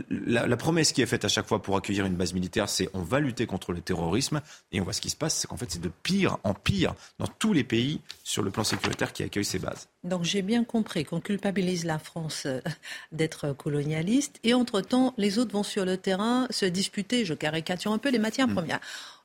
[0.09, 3.01] la, promesse qui est faite à chaque fois pour accueillir une base militaire, c'est on
[3.01, 4.41] va lutter contre le terrorisme.
[4.71, 6.93] Et on voit ce qui se passe, c'est qu'en fait, c'est de pire en pire
[7.19, 9.87] dans tous les pays sur le plan sécuritaire qui accueillent ces bases.
[10.03, 12.61] Donc j'ai bien compris qu'on culpabilise la France euh,
[13.11, 14.39] d'être colonialiste.
[14.43, 18.19] Et entre-temps, les autres vont sur le terrain se disputer, je caricature un peu, les
[18.19, 18.53] matières mm.
[18.53, 18.79] premières.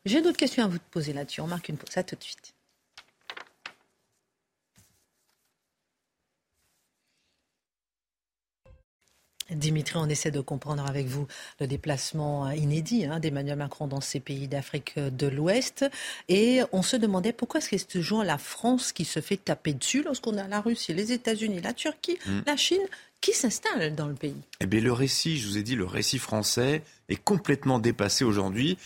[0.04, 1.40] J'ai d'autres questions à vous poser là-dessus.
[1.40, 1.96] On marque une pause.
[1.96, 2.54] À tout de suite.
[9.52, 11.26] Dimitri, on essaie de comprendre avec vous
[11.60, 15.84] le déplacement inédit hein, d'Emmanuel Macron dans ces pays d'Afrique de l'Ouest.
[16.28, 19.74] Et on se demandait pourquoi est-ce que c'est toujours la France qui se fait taper
[19.74, 22.40] dessus lorsqu'on a la Russie, les États-Unis, la Turquie, mm.
[22.46, 22.86] la Chine
[23.20, 26.18] qui s'installe dans le pays Eh bien, le récit, je vous ai dit, le récit
[26.18, 28.78] français est complètement dépassé aujourd'hui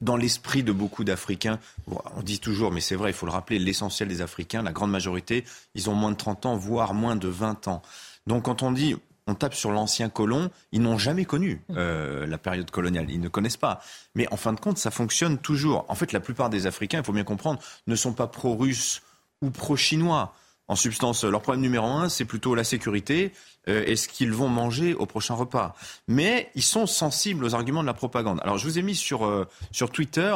[0.00, 1.58] dans l'esprit de beaucoup d'Africains.
[1.86, 4.90] On dit toujours, mais c'est vrai, il faut le rappeler, l'essentiel des Africains, la grande
[4.90, 7.82] majorité, ils ont moins de 30 ans, voire moins de 20 ans.
[8.26, 12.38] Donc quand on dit on tape sur l'ancien colon, ils n'ont jamais connu euh, la
[12.38, 13.80] période coloniale, ils ne connaissent pas.
[14.14, 15.84] Mais en fin de compte, ça fonctionne toujours.
[15.88, 19.02] En fait, la plupart des Africains, il faut bien comprendre, ne sont pas pro-russes
[19.42, 20.34] ou pro-chinois.
[20.68, 23.32] En substance, leur problème numéro un, c'est plutôt la sécurité
[23.68, 25.76] euh, et ce qu'ils vont manger au prochain repas.
[26.08, 28.40] Mais ils sont sensibles aux arguments de la propagande.
[28.42, 30.34] Alors, je vous ai mis sur, euh, sur Twitter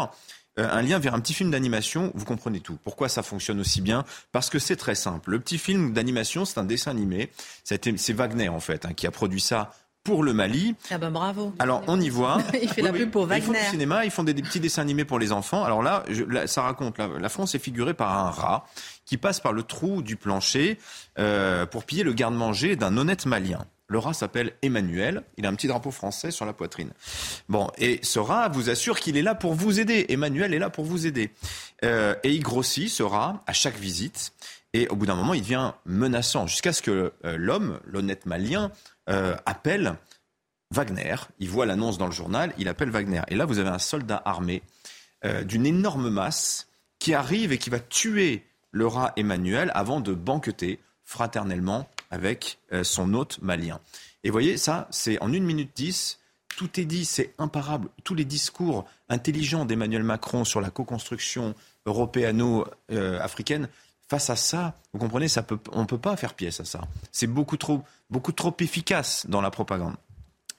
[0.69, 2.79] un lien vers un petit film d'animation, vous comprenez tout.
[2.85, 4.05] Pourquoi ça fonctionne aussi bien?
[4.33, 5.31] Parce que c'est très simple.
[5.31, 7.31] Le petit film d'animation, c'est un dessin animé.
[7.65, 9.73] C'est Wagner, en fait, hein, qui a produit ça
[10.05, 10.75] pour le Mali.
[10.91, 11.53] Ah ben bravo.
[11.59, 12.39] Alors on y voit.
[12.63, 13.45] il fait la pub pour Wagner.
[13.45, 15.65] Ils font du cinéma, ils font des, petits dessins animés pour les enfants.
[15.65, 16.05] Alors là,
[16.47, 18.67] ça raconte, la, France est figurée par un rat
[19.05, 20.79] qui passe par le trou du plancher
[21.19, 23.67] euh, pour piller le garde-manger d'un honnête malien.
[23.91, 25.25] Le rat s'appelle Emmanuel.
[25.37, 26.93] Il a un petit drapeau français sur la poitrine.
[27.49, 30.07] Bon, et ce rat vous assure qu'il est là pour vous aider.
[30.11, 31.33] Emmanuel est là pour vous aider.
[31.85, 34.33] Euh, et il grossit, ce rat, à chaque visite.
[34.75, 38.71] Et au bout d'un moment, il devient menaçant, jusqu'à ce que euh, l'homme, l'honnête malien,
[39.09, 39.97] euh, appelle
[40.71, 41.17] Wagner.
[41.41, 43.23] Il voit l'annonce dans le journal, il appelle Wagner.
[43.27, 44.63] Et là, vous avez un soldat armé
[45.45, 50.81] d'une énorme masse qui arrive et qui va tuer le rat Emmanuel avant de banqueter
[51.05, 53.81] fraternellement avec euh, son hôte malien.
[54.25, 56.19] Et voyez, ça, c'est en une minute dix,
[56.57, 57.89] tout est dit, c'est imparable.
[58.05, 61.55] Tous les discours intelligents d'Emmanuel Macron sur la co-construction
[61.87, 63.69] européano-africaine,
[64.09, 66.83] face à ça, vous comprenez, ça peut, on ne peut pas faire pièce à ça.
[67.13, 69.95] C'est beaucoup trop, beaucoup trop efficace dans la propagande.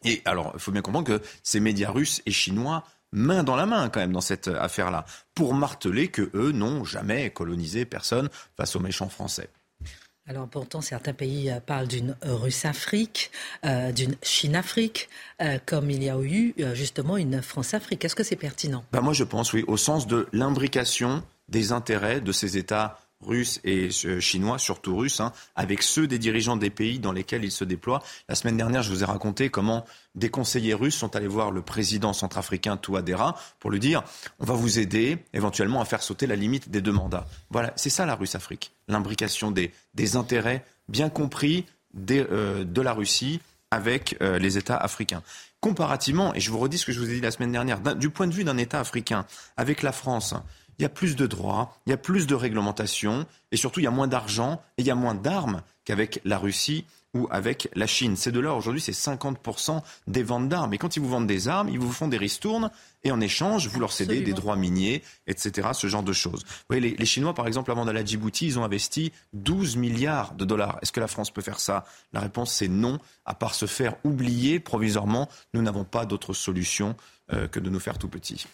[0.04, 3.66] Et alors, il faut bien comprendre que ces médias russes et chinois main dans la
[3.66, 8.76] main quand même dans cette affaire-là, pour marteler que eux n'ont jamais colonisé personne face
[8.76, 9.50] aux méchants français.
[10.28, 13.32] Alors pourtant, certains pays euh, parlent d'une Russe-Afrique,
[13.66, 15.10] euh, d'une Chine-Afrique,
[15.42, 18.06] euh, comme il y a eu justement une France-Afrique.
[18.06, 18.84] Est-ce que c'est pertinent?
[18.92, 23.60] Bah Moi, je pense, oui, au sens de l'imbrication des intérêts de ces États russes
[23.64, 27.52] et euh, chinois, surtout russes, hein, avec ceux des dirigeants des pays dans lesquels ils
[27.52, 28.02] se déploient.
[28.30, 31.62] La semaine dernière, je vous ai raconté comment des conseillers russes sont allés voir le
[31.62, 34.04] président centrafricain Touadéra pour lui dire
[34.40, 37.28] on va vous aider éventuellement à faire sauter la limite des deux mandats.
[37.50, 41.66] Voilà, c'est ça la Russe-Afrique, l'imbrication des, des, intérêts bien compris
[42.10, 43.40] euh, de la Russie
[43.72, 45.24] avec euh, les États africains.
[45.62, 48.10] Comparativement, et je vous redis ce que je vous ai dit la semaine dernière, du
[48.10, 49.26] point de vue d'un État africain,
[49.58, 50.34] avec la France,
[50.82, 53.84] il y a plus de droits, il y a plus de réglementations, et surtout il
[53.84, 57.70] y a moins d'argent et il y a moins d'armes qu'avec la Russie ou avec
[57.76, 58.16] la Chine.
[58.16, 60.74] Ces deux-là, aujourd'hui, c'est 50% des ventes d'armes.
[60.74, 62.72] Et quand ils vous vendent des armes, ils vous font des ristournes
[63.04, 66.44] et en échange, vous leur cédez des droits miniers, etc., ce genre de choses.
[66.46, 69.76] Vous voyez, les, les Chinois, par exemple, avant d'aller à Djibouti, ils ont investi 12
[69.76, 70.80] milliards de dollars.
[70.82, 71.86] Est-ce que la France peut faire ça?
[72.12, 72.98] La réponse, c'est non.
[73.26, 76.96] À part se faire oublier provisoirement, nous n'avons pas d'autre solution
[77.34, 78.48] euh, que de nous faire tout petits.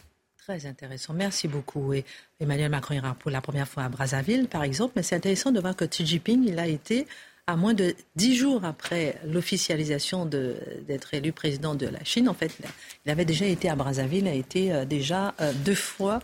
[0.47, 1.13] Très intéressant.
[1.13, 1.91] Merci beaucoup.
[1.91, 2.05] Et
[2.39, 4.93] Emmanuel Macron ira pour la première fois à Brazzaville, par exemple.
[4.95, 7.05] Mais c'est intéressant de voir que Xi Jinping, il a été
[7.47, 12.29] à moins de dix jours après l'officialisation d'être élu président de la Chine.
[12.29, 12.57] En fait,
[13.05, 16.21] il avait déjà été à Brazzaville, il a été euh, déjà euh, deux fois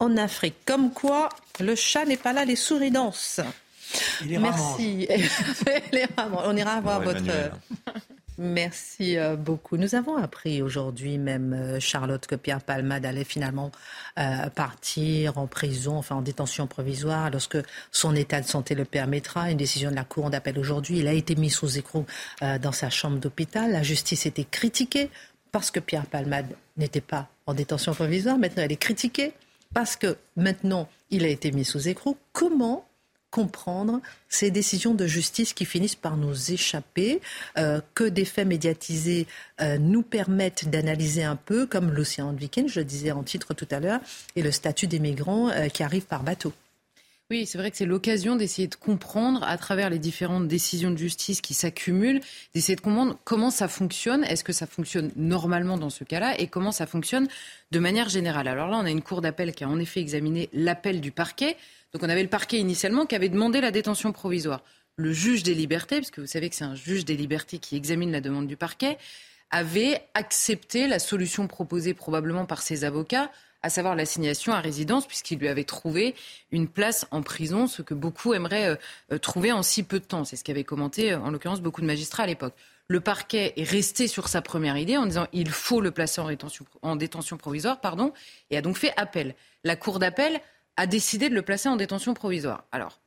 [0.00, 0.56] en Afrique.
[0.66, 1.28] Comme quoi,
[1.60, 3.40] le chat n'est pas là, les souris dansent.
[4.26, 5.06] Merci.
[6.44, 7.22] On ira voir votre,
[8.42, 9.76] Merci euh, beaucoup.
[9.76, 13.70] Nous avons appris aujourd'hui même, euh, Charlotte, que Pierre Palmade allait finalement
[14.18, 17.58] euh, partir en prison, enfin en détention provisoire, lorsque
[17.92, 19.50] son état de santé le permettra.
[19.50, 21.00] Une décision de la Cour d'appel aujourd'hui.
[21.00, 22.06] Il a été mis sous écrou
[22.40, 23.72] dans sa chambre d'hôpital.
[23.72, 25.10] La justice était critiquée
[25.52, 28.38] parce que Pierre Palmade n'était pas en détention provisoire.
[28.38, 29.34] Maintenant, elle est critiquée
[29.74, 32.16] parce que maintenant, il a été mis sous écrou.
[32.32, 32.86] Comment
[33.30, 37.20] comprendre ces décisions de justice qui finissent par nous échapper,
[37.58, 39.26] euh, que des faits médiatisés
[39.60, 43.68] euh, nous permettent d'analyser un peu, comme l'océan Viking, je le disais en titre tout
[43.70, 44.00] à l'heure,
[44.36, 46.52] et le statut des migrants euh, qui arrivent par bateau.
[47.30, 50.96] Oui, c'est vrai que c'est l'occasion d'essayer de comprendre, à travers les différentes décisions de
[50.96, 52.20] justice qui s'accumulent,
[52.54, 56.48] d'essayer de comprendre comment ça fonctionne, est-ce que ça fonctionne normalement dans ce cas-là, et
[56.48, 57.28] comment ça fonctionne
[57.70, 58.48] de manière générale?
[58.48, 61.56] Alors là, on a une cour d'appel qui a en effet examiné l'appel du parquet.
[61.92, 64.62] Donc on avait le parquet initialement qui avait demandé la détention provisoire.
[64.96, 67.76] Le juge des libertés, parce que vous savez que c'est un juge des libertés qui
[67.76, 68.98] examine la demande du parquet,
[69.50, 73.30] avait accepté la solution proposée probablement par ses avocats
[73.62, 76.14] à savoir l'assignation à résidence, puisqu'il lui avait trouvé
[76.50, 78.76] une place en prison, ce que beaucoup aimeraient euh,
[79.12, 80.24] euh, trouver en si peu de temps.
[80.24, 82.54] C'est ce qu'avaient commenté, euh, en l'occurrence, beaucoup de magistrats à l'époque.
[82.88, 86.28] Le parquet est resté sur sa première idée en disant il faut le placer en,
[86.82, 88.12] en détention provisoire, pardon,
[88.50, 89.34] et a donc fait appel.
[89.62, 90.40] La Cour d'appel
[90.80, 92.64] a décidé de le placer en détention provisoire.
[92.72, 93.00] Alors,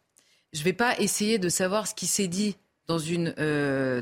[0.53, 2.55] je ne vais pas essayer de savoir ce qui s'est dit
[2.87, 3.31] dans une,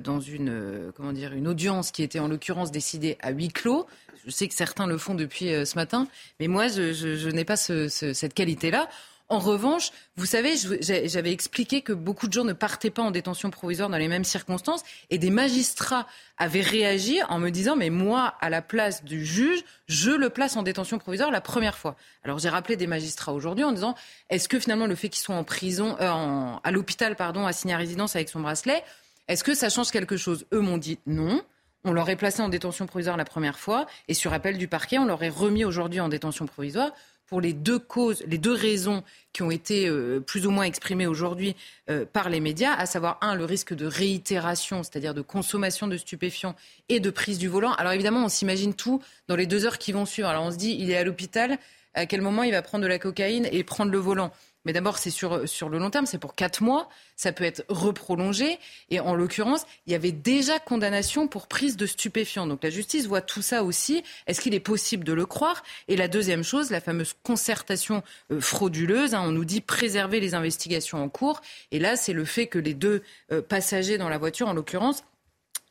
[0.03, 3.87] dans une, comment dire, une audience qui était en l'occurrence décidée à huis clos
[4.25, 6.07] je sais que certains le font depuis euh, ce matin,
[6.39, 8.89] mais moi, je, n'ai pas cette qualité-là.
[9.31, 13.49] En revanche, vous savez, j'avais expliqué que beaucoup de gens ne partaient pas en détention
[13.49, 16.05] provisoire dans les mêmes circonstances et des magistrats
[16.37, 20.57] avaient réagi en me disant mais moi, à la place du juge, je le place
[20.57, 21.95] en détention provisoire la première fois.
[22.25, 23.95] Alors j'ai rappelé des magistrats aujourd'hui en disant
[24.29, 27.77] est-ce que finalement le fait qu'ils soient en prison, euh, à l'hôpital, pardon, assigné à
[27.77, 28.83] résidence avec son bracelet,
[29.29, 30.45] est-ce que ça change quelque chose?
[30.51, 31.41] Eux m'ont dit non.
[31.85, 35.05] On l'aurait placé en détention provisoire la première fois et sur appel du parquet, on
[35.05, 36.91] l'aurait remis aujourd'hui en détention provisoire
[37.31, 41.07] pour les deux causes, les deux raisons qui ont été euh, plus ou moins exprimées
[41.07, 41.55] aujourd'hui
[41.89, 45.95] euh, par les médias, à savoir un, le risque de réitération, c'est-à-dire de consommation de
[45.95, 46.57] stupéfiants
[46.89, 47.71] et de prise du volant.
[47.75, 50.27] Alors évidemment, on s'imagine tout dans les deux heures qui vont suivre.
[50.27, 51.57] Alors on se dit, il est à l'hôpital,
[51.93, 54.33] à quel moment il va prendre de la cocaïne et prendre le volant?
[54.65, 56.87] Mais d'abord, c'est sur, sur le long terme, c'est pour quatre mois.
[57.15, 58.59] Ça peut être reprolongé.
[58.89, 62.45] Et en l'occurrence, il y avait déjà condamnation pour prise de stupéfiants.
[62.45, 64.03] Donc la justice voit tout ça aussi.
[64.27, 65.63] Est-ce qu'il est possible de le croire?
[65.87, 69.15] Et la deuxième chose, la fameuse concertation euh, frauduleuse.
[69.15, 71.41] Hein, on nous dit préserver les investigations en cours.
[71.71, 75.03] Et là, c'est le fait que les deux euh, passagers dans la voiture, en l'occurrence,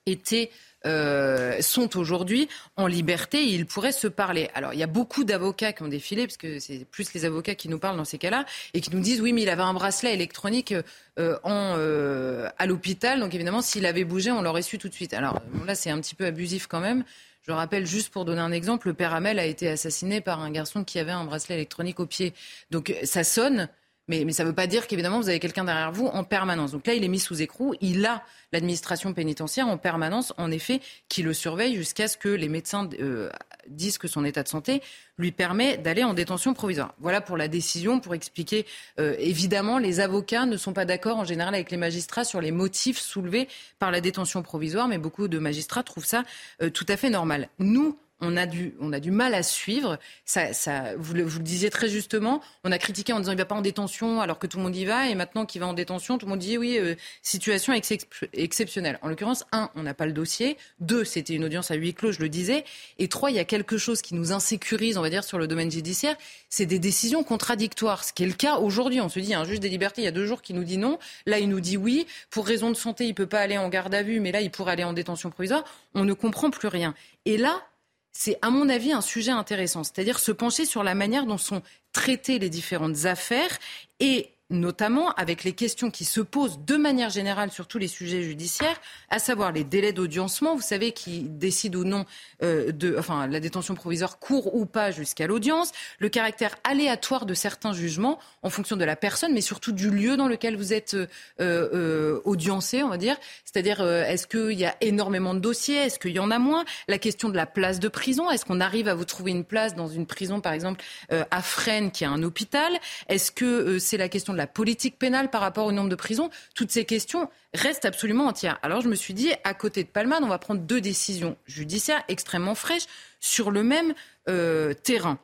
[0.07, 0.51] étaient
[0.87, 4.49] euh, sont aujourd'hui en liberté et ils pourraient se parler.
[4.55, 7.55] Alors, il y a beaucoup d'avocats qui ont défilé, parce que c'est plus les avocats
[7.55, 9.75] qui nous parlent dans ces cas-là, et qui nous disent oui, mais il avait un
[9.75, 10.75] bracelet électronique
[11.19, 14.95] euh, en, euh, à l'hôpital, donc évidemment, s'il avait bougé, on l'aurait su tout de
[14.95, 15.13] suite.
[15.15, 17.05] Alors là, c'est un petit peu abusif quand même.
[17.43, 20.51] Je rappelle juste pour donner un exemple, le père Hamel a été assassiné par un
[20.51, 22.35] garçon qui avait un bracelet électronique au pied.
[22.71, 23.69] Donc ça sonne,
[24.11, 26.73] mais, ça ne veut pas dire qu'évidemment, vous avez quelqu'un derrière vous en permanence.
[26.73, 27.75] Donc là, il est mis sous écrou.
[27.81, 32.49] Il a l'administration pénitentiaire en permanence, en effet, qui le surveille jusqu'à ce que les
[32.49, 33.31] médecins euh,
[33.69, 34.83] disent que son état de santé
[35.17, 36.95] lui permet d'aller en détention provisoire.
[36.99, 38.67] Voilà pour la décision, pour expliquer.
[38.99, 42.51] Euh, évidemment, les avocats ne sont pas d'accord en général avec les magistrats sur les
[42.51, 43.47] motifs soulevés
[43.79, 46.25] par la détention provisoire, mais beaucoup de magistrats trouvent ça
[46.63, 47.49] euh, tout à fait normal.
[47.61, 49.99] Nous, on a du, on a du mal à suivre.
[50.25, 53.39] Ça, ça, vous, le, vous le disiez très justement, on a critiqué en disant il
[53.39, 55.67] va pas en détention alors que tout le monde y va, et maintenant qu'il va
[55.67, 57.93] en détention, tout le monde dit oui, euh, situation ex
[58.33, 58.99] exceptionnelle.
[59.03, 62.13] En l'occurrence, un, on n'a pas le dossier, deux, c'était une audience à huis clos,
[62.13, 62.65] je le disais,
[62.99, 65.47] et trois, il y a quelque chose qui nous insécurise, on va dire, sur le
[65.47, 66.17] domaine judiciaire,
[66.49, 69.01] c'est des décisions contradictoires, ce qui est le cas aujourd'hui.
[69.01, 70.79] On se dit, un juge des libertés, il y a deux jours qui nous dit
[70.79, 73.69] non, là il nous dit oui, pour raison de santé, il peut pas aller en
[73.69, 75.65] garde à vue, mais là il pourrait aller en détention provisoire.
[75.95, 76.95] On ne comprend plus rien.
[77.25, 77.63] Et là,
[78.13, 81.63] c'est à mon avis un sujet intéressant, c'est-à-dire se pencher sur la manière dont sont
[81.93, 83.59] traitées les différentes affaires
[83.99, 88.23] et notamment avec les questions qui se posent de manière générale sur tous les sujets
[88.23, 92.05] judiciaires, à savoir les délais d'audiencement, vous savez, qui décident ou non
[92.43, 97.35] euh, de, enfin, la détention provisoire court ou pas jusqu'à l'audience, le caractère aléatoire de
[97.35, 100.95] certains jugements en fonction de la personne, mais surtout du lieu dans lequel vous êtes
[100.95, 101.07] euh,
[101.41, 103.17] euh, audiencé, on va dire.
[103.45, 106.65] C'est-à-dire, est-ce qu'il y a énormément de dossiers, est-ce qu'il y en a moins?
[106.89, 109.75] La question de la place de prison, est-ce qu'on arrive à vous trouver une place
[109.75, 112.73] dans une prison, par exemple, à Fresnes, qui est un hôpital?
[113.09, 116.31] Est-ce que c'est la question de la politique pénale par rapport au nombre de prisons,
[116.55, 118.59] toutes ces questions restent absolument entières.
[118.63, 122.03] Alors je me suis dit, à côté de Palman, on va prendre deux décisions judiciaires
[122.09, 122.87] extrêmement fraîches
[123.21, 123.93] sur le même
[124.31, 125.19] euh, terrain.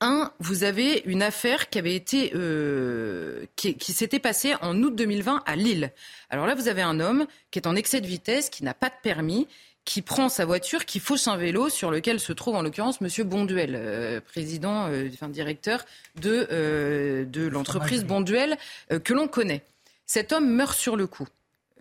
[0.00, 4.94] Un, vous avez une affaire qui avait été euh, qui, qui s'était passée en août
[4.94, 5.90] 2020 à Lille.
[6.30, 8.90] Alors là, vous avez un homme qui est en excès de vitesse, qui n'a pas
[8.90, 9.48] de permis,
[9.84, 13.24] qui prend sa voiture, qui fauche un vélo sur lequel se trouve en l'occurrence Monsieur
[13.24, 15.84] Bonduel, euh, président, euh, enfin directeur
[16.16, 18.56] de, euh, de l'entreprise Bonduel
[19.04, 19.62] que l'on connaît.
[20.06, 21.26] Cet homme meurt sur le coup,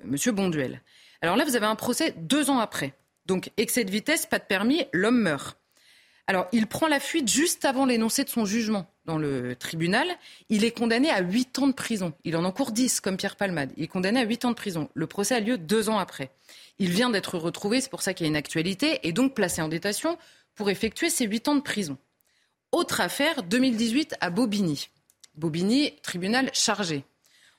[0.03, 0.81] Monsieur Bonduel.
[1.21, 2.93] Alors là, vous avez un procès deux ans après.
[3.25, 5.57] Donc excès de vitesse, pas de permis, l'homme meurt.
[6.27, 10.07] Alors, il prend la fuite juste avant l'énoncé de son jugement dans le tribunal.
[10.49, 12.13] Il est condamné à 8 ans de prison.
[12.23, 13.71] Il en encourt 10, comme Pierre Palmade.
[13.77, 14.89] Il est condamné à 8 ans de prison.
[14.93, 16.31] Le procès a lieu deux ans après.
[16.79, 19.61] Il vient d'être retrouvé, c'est pour ça qu'il y a une actualité, et donc placé
[19.61, 20.17] en détention
[20.55, 21.97] pour effectuer ses 8 ans de prison.
[22.71, 24.89] Autre affaire, 2018 à Bobigny.
[25.35, 27.03] Bobigny, tribunal chargé.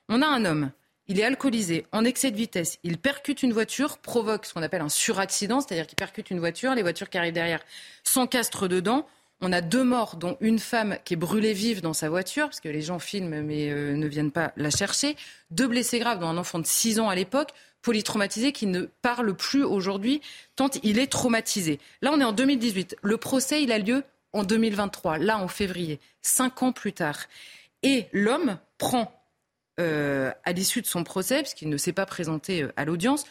[0.08, 0.72] On a un homme
[1.06, 4.80] il est alcoolisé, en excès de vitesse, il percute une voiture, provoque ce qu'on appelle
[4.80, 7.60] un suraccident, c'est-à-dire qu'il percute une voiture, les voitures qui arrivent derrière
[8.04, 9.06] s'encastrent dedans.
[9.46, 12.60] On a deux morts, dont une femme qui est brûlée vive dans sa voiture, parce
[12.60, 15.16] que les gens filment mais euh, ne viennent pas la chercher.
[15.50, 17.50] Deux blessés graves, dont un enfant de 6 ans à l'époque,
[17.82, 20.22] polytraumatisé, qui ne parle plus aujourd'hui,
[20.56, 21.78] tant il est traumatisé.
[22.00, 22.96] Là, on est en 2018.
[23.02, 27.18] Le procès, il a lieu en 2023, là, en février, cinq ans plus tard.
[27.82, 29.12] Et l'homme prend
[29.78, 33.26] euh, à l'issue de son procès, puisqu'il ne s'est pas présenté euh, à l'audience,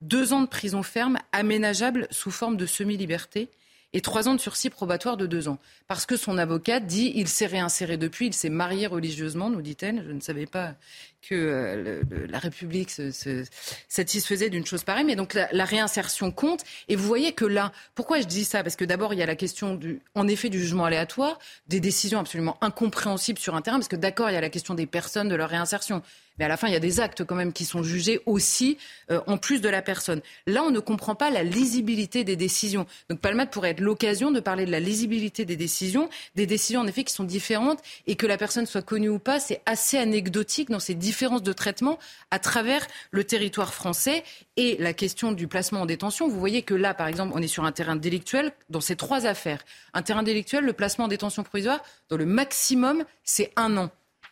[0.00, 3.48] deux ans de prison ferme aménageable sous forme de semi-liberté
[3.92, 5.58] et trois ans de sursis probatoire de deux ans.
[5.86, 10.04] Parce que son avocat dit il s'est réinséré depuis, il s'est marié religieusement, nous dit-elle.
[10.06, 10.74] Je ne savais pas
[11.22, 13.44] que euh, la République se,
[13.88, 15.04] satisfaisait d'une chose pareille.
[15.04, 16.64] Mais donc la, réinsertion compte.
[16.88, 18.62] Et vous voyez que là, pourquoi je dis ça?
[18.62, 21.38] Parce que d'abord, il y a la question, du, en effet, du jugement aléatoire,
[21.68, 23.78] des décisions absolument incompréhensibles sur un terrain.
[23.78, 26.02] Parce que d'accord, il y a la question des personnes, de leur réinsertion.
[26.38, 28.78] Mais à la fin, il y a des actes quand même qui sont jugés aussi
[29.10, 30.20] euh, en plus de la personne.
[30.46, 32.86] Là, on ne comprend pas la lisibilité des décisions.
[33.10, 36.86] Donc Palmade pourrait être l'occasion de parler de la lisibilité des décisions, des décisions en
[36.86, 40.70] effet qui sont différentes et que la personne soit connue ou pas, c'est assez anecdotique
[40.70, 41.98] dans ces différences de traitement
[42.30, 44.24] à travers le territoire français
[44.56, 46.28] et la question du placement en détention.
[46.28, 49.26] Vous voyez que là, par exemple, on est sur un terrain délictuel dans ces trois
[49.26, 49.64] affaires.
[49.94, 53.90] Un terrain délictuel, le placement en détention provisoire, dans le maximum, c'est un an.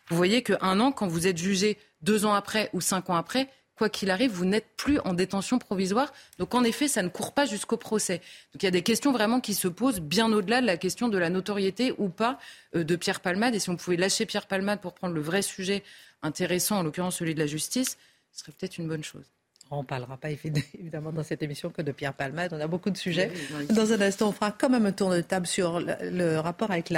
[0.08, 3.48] Vous voyez qu'un an, quand vous êtes jugé deux ans après ou cinq ans après,
[3.80, 6.12] quoi qu'il arrive, vous n'êtes plus en détention provisoire.
[6.38, 8.18] Donc en effet, ça ne court pas jusqu'au procès.
[8.52, 11.08] Donc il y a des questions vraiment qui se posent bien au-delà de la question
[11.08, 12.38] de la notoriété ou pas
[12.76, 13.54] euh, de Pierre Palmade.
[13.54, 15.82] Et si on pouvait lâcher Pierre Palmade pour prendre le vrai sujet
[16.20, 17.96] intéressant, en l'occurrence celui de la justice,
[18.32, 19.24] ce serait peut-être une bonne chose.
[19.70, 20.30] On ne parlera pas
[20.78, 22.52] évidemment dans cette émission que de Pierre Palmade.
[22.52, 23.32] On a beaucoup de sujets.
[23.70, 26.92] Dans un instant, on fera quand même un tour de table sur le, rapport avec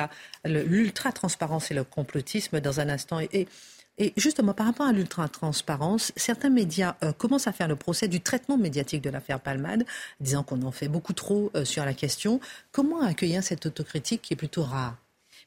[0.45, 3.21] l'ultra-transparence et le complotisme dans un instant.
[3.21, 3.47] et
[4.03, 8.21] et justement, par rapport à l'ultra-transparence, certains médias euh, commencent à faire le procès du
[8.21, 9.85] traitement médiatique de l'affaire Palmade,
[10.19, 12.41] disant qu'on en fait beaucoup trop euh, sur la question.
[12.73, 14.97] Comment accueillir cette autocritique qui est plutôt rare?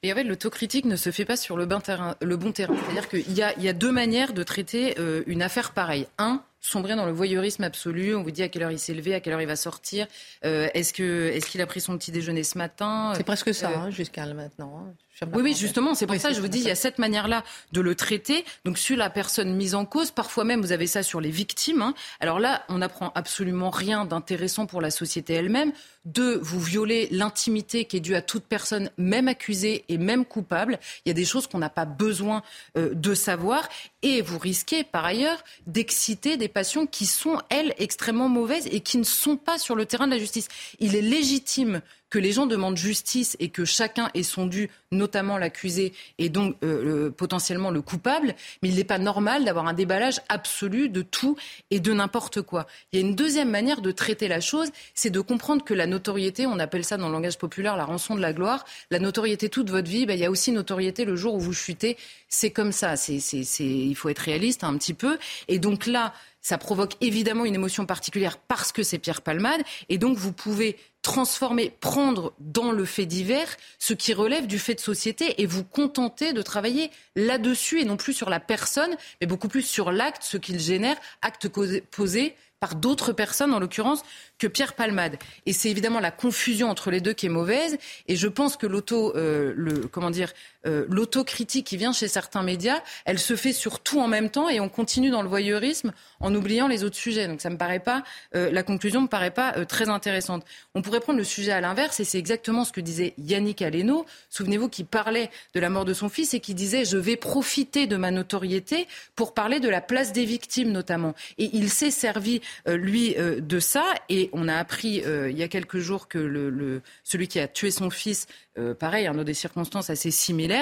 [0.04, 2.16] Et en fait, l'autocritique ne se fait pas sur le bon terrain.
[2.22, 6.08] C'est-à-dire qu'il y, y a, deux manières de traiter euh, une affaire pareille.
[6.18, 8.16] Un, sombrer dans le voyeurisme absolu.
[8.16, 10.08] On vous dit à quelle heure il s'est levé, à quelle heure il va sortir.
[10.44, 13.12] est-ce que est-ce qu'il a pris son petit déjeuner ce matin?
[13.18, 14.94] C'est presque ça hein, jusqu'à maintenant.
[15.22, 17.44] Oui, oui, justement, c'est pour ça que je vous dis, il y a cette manière-là
[17.72, 18.44] de le traiter.
[18.66, 21.82] Donc sur la personne mise en cause, parfois même vous avez ça sur les victimes.
[21.82, 21.94] Hein.
[22.20, 25.72] Alors là, on n'apprend absolument rien d'intéressant pour la société elle-même.
[26.04, 30.80] Deux, vous violez l'intimité qui est due à toute personne, même accusée et même coupable.
[31.06, 32.44] Il y a des choses qu'on n'a pas besoin
[32.78, 33.70] euh, de savoir.
[34.04, 38.98] Et vous risquez, par ailleurs, d'exciter des passions qui sont, elles, extrêmement mauvaises et qui
[38.98, 40.48] ne sont pas sur le terrain de la justice.
[40.80, 41.82] Il est légitime
[42.16, 46.56] que les gens demandent justice et que chacun ait son dû, notamment l'accusé et donc
[46.64, 51.36] euh, potentiellement le coupable, mais il n'est pas normal d'avoir un déballage absolu de tout
[51.72, 52.68] et de n'importe quoi.
[52.94, 55.88] Il y a une deuxième manière de traiter la chose, c'est de comprendre que la
[55.88, 59.50] notoriété, on appelle ça dans le langage populaire la rançon de la gloire, la notoriété
[59.50, 61.98] toute votre vie, ben, il y a aussi notoriété le jour où vous chutez.
[62.30, 65.18] C'est comme ça, il faut être réaliste un petit peu.
[65.50, 66.14] Et donc là,
[66.46, 69.62] ça provoque évidemment une émotion particulière parce que c'est Pierre Palmade.
[69.90, 74.74] Et donc, vous pouvez transformer, prendre dans le fait divers ce qui relève du fait
[74.74, 79.28] de société et vous contenter de travailler là-dessus et non plus sur la personne, mais
[79.28, 81.48] beaucoup plus sur l'acte, ce qu'il génère, acte
[81.92, 84.02] posé par d'autres personnes, en l'occurrence,
[84.40, 85.18] que Pierre Palmade.
[85.46, 87.78] Et c'est évidemment la confusion entre les deux qui est mauvaise.
[88.08, 90.34] Et je pense que l'auto, euh, le, comment dire,
[90.66, 94.50] euh, l'autocritique qui vient chez certains médias, elle se fait sur tout en même temps
[94.50, 97.28] et on continue dans le voyeurisme en oubliant les autres sujets.
[97.28, 98.04] Donc ça me paraît pas,
[98.36, 100.44] euh, la conclusion me paraît pas très intéressante.
[100.74, 104.06] On pourrait prendre le sujet à l'inverse et c'est exactement ce que disait Yannick Aleno.
[104.30, 107.88] Souvenez-vous qui parlait de la mort de son fils et qui disait je vais profiter
[107.88, 111.14] de ma notoriété pour parler de la place des victimes notamment.
[111.38, 115.48] Et il s'est servi lui de ça et on a appris euh, il y a
[115.48, 120.12] quelques jours que celui qui a tué son fils, euh, pareil, dans des circonstances assez
[120.12, 120.55] similaires,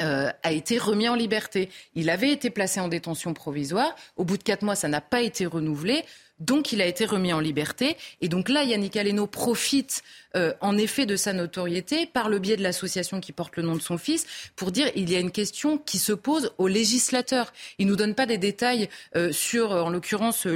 [0.00, 1.68] euh, a été remis en liberté.
[1.94, 3.94] Il avait été placé en détention provisoire.
[4.16, 6.04] Au bout de quatre mois, ça n'a pas été renouvelé.
[6.38, 7.96] Donc il a été remis en liberté.
[8.20, 10.02] Et donc là, Yannick Aleno profite
[10.34, 13.76] euh, en effet de sa notoriété par le biais de l'association qui porte le nom
[13.76, 14.26] de son fils
[14.56, 17.52] pour dire il y a une question qui se pose aux législateurs.
[17.78, 20.46] Il nous donne pas des détails euh, sur, en l'occurrence,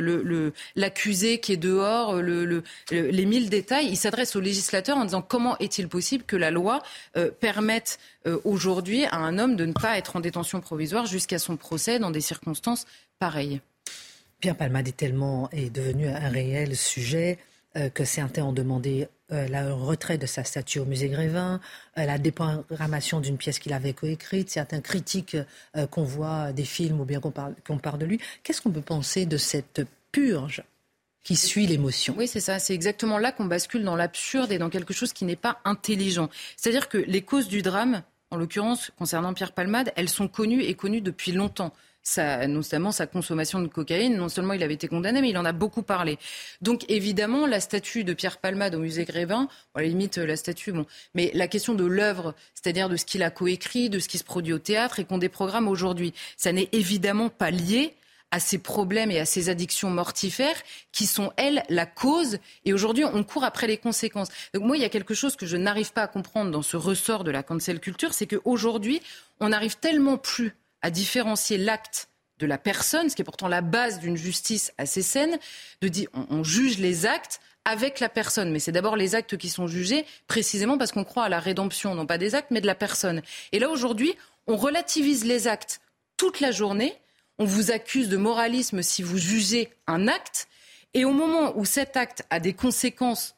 [0.75, 3.87] l'accusé qui est dehors, le, les mille détails.
[3.87, 6.83] Il s'adresse aux législateurs en disant comment est-il possible que la loi
[7.17, 7.99] euh, permette
[8.43, 12.11] aujourd'hui à un homme de ne pas être en détention provisoire jusqu'à son procès dans
[12.11, 12.85] des circonstances
[13.21, 13.61] pareilles.
[14.41, 17.39] Pierre Palmade est tellement est devenu un réel sujet
[17.77, 21.61] euh, que certains ont demandé euh, le retrait de sa statue au musée Grévin,
[21.99, 25.37] euh, la déprogrammation d'une pièce qu'il avait coécrite, certains critiques
[25.91, 28.21] qu'on voit des films ou bien qu'on parle, qu'on parle de lui.
[28.43, 29.83] Qu'est-ce qu'on peut penser de cette
[30.13, 30.63] purge
[31.23, 32.15] qui suit l'émotion?
[32.17, 32.59] Oui, c'est ça.
[32.59, 36.31] C'est exactement là qu'on bascule dans l'absurde et dans quelque chose qui n'est pas intelligent.
[36.57, 40.75] C'est-à-dire que les causes du drame, en l'occurrence concernant Pierre Palmade, elles sont connues et
[40.75, 41.73] connues depuis longtemps
[42.49, 44.17] notamment sa consommation de cocaïne.
[44.17, 46.19] Non seulement il avait été condamné, mais il en a beaucoup parlé.
[46.63, 50.73] Donc évidemment, la statue de Pierre Palmade au musée Grévin, à la limite la statue,
[50.73, 54.19] bon, mais la question de l'œuvre, c'est-à-dire de ce qu'il a coécrit, de ce qui
[54.19, 57.95] se produit au théâtre et qu'on déprogramme aujourd'hui, ça n'est évidemment pas lié
[58.31, 60.61] à ces problèmes et à ces addictions mortifères
[60.93, 62.39] qui sont, elles, la cause.
[62.65, 64.29] Et aujourd'hui, on court après les conséquences.
[64.53, 66.77] Donc moi, il y a quelque chose que je n'arrive pas à comprendre dans ce
[66.77, 69.01] ressort de la cancel culture, c'est qu'aujourd'hui,
[69.41, 72.09] on n'arrive tellement plus à différencier l'acte
[72.39, 75.39] de la personne, ce qui est pourtant la base d'une justice assez saine,
[75.81, 78.51] de dire on, juge les actes avec la personne.
[78.51, 81.95] Mais c'est d'abord les actes qui sont jugés, précisément parce qu'on croit à la rédemption,
[81.95, 83.23] non pas des actes, mais de la personne.
[83.53, 84.15] Et là, aujourd'hui,
[84.47, 85.81] on relativise les actes
[86.17, 86.95] toute la journée.
[87.39, 90.49] On vous accuse de moralisme si vous jugez un acte.
[90.95, 93.35] Et au moment où cet acte a des conséquences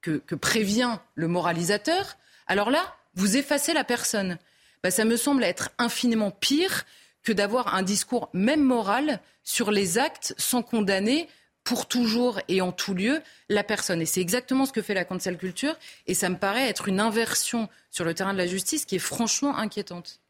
[0.00, 2.16] que, que prévient le moralisateur,
[2.46, 4.38] alors là, vous effacez la personne.
[4.84, 6.84] Bah, ça me semble être infiniment pire
[7.22, 11.26] que d'avoir un discours même moral sur les actes sans condamner
[11.64, 14.02] pour toujours et en tout lieu la personne.
[14.02, 15.74] Et c'est exactement ce que fait la cancel culture.
[16.06, 18.98] Et ça me paraît être une inversion sur le terrain de la justice qui est
[18.98, 20.20] franchement inquiétante.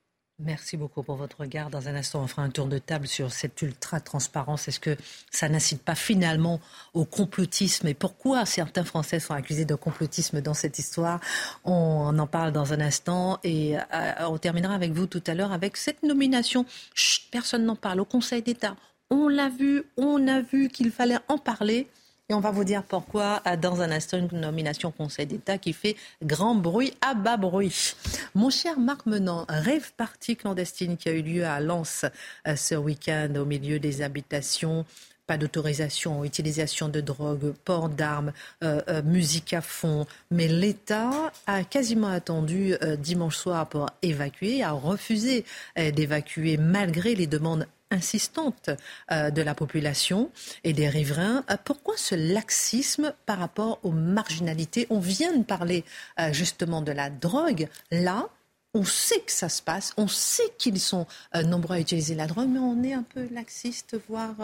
[0.40, 1.70] Merci beaucoup pour votre regard.
[1.70, 4.66] Dans un instant, on fera un tour de table sur cette ultra-transparence.
[4.66, 4.96] Est-ce que
[5.30, 6.60] ça n'incite pas finalement
[6.92, 7.86] au complotisme?
[7.86, 11.20] Et pourquoi certains Français sont accusés de complotisme dans cette histoire?
[11.64, 15.52] On en parle dans un instant et euh, on terminera avec vous tout à l'heure
[15.52, 16.66] avec cette nomination.
[16.94, 18.74] Chut, personne n'en parle au Conseil d'État.
[19.10, 21.86] On l'a vu, on a vu qu'il fallait en parler.
[22.30, 25.94] Et on va vous dire pourquoi dans un instant une nomination Conseil d'État qui fait
[26.22, 27.94] grand bruit à bas bruit.
[28.34, 32.06] Mon cher Marc Menant, rêve partie clandestine qui a eu lieu à Lens
[32.48, 34.86] euh, ce week-end au milieu des habitations
[35.26, 40.06] pas d'autorisation, utilisation de drogue, port d'armes, euh, euh, musique à fond.
[40.30, 45.46] Mais l'État a quasiment attendu dimanche soir pour évacuer, a refusé
[45.76, 48.70] d'évacuer malgré les demandes insistante
[49.10, 50.30] euh, de la population
[50.64, 51.44] et des riverains.
[51.50, 54.86] Euh, pourquoi ce laxisme par rapport aux marginalités?
[54.90, 55.84] On vient de parler
[56.20, 57.68] euh, justement de la drogue.
[57.90, 58.28] Là,
[58.74, 61.06] on sait que ça se passe, on sait qu'ils sont
[61.44, 64.34] nombreux à utiliser la drogue, mais on est un peu laxiste, voire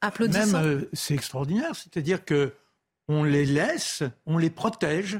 [0.00, 0.62] applaudissant.
[0.92, 2.54] C'est extraordinaire, c'est-à-dire que
[3.08, 5.18] on les laisse, on les protège.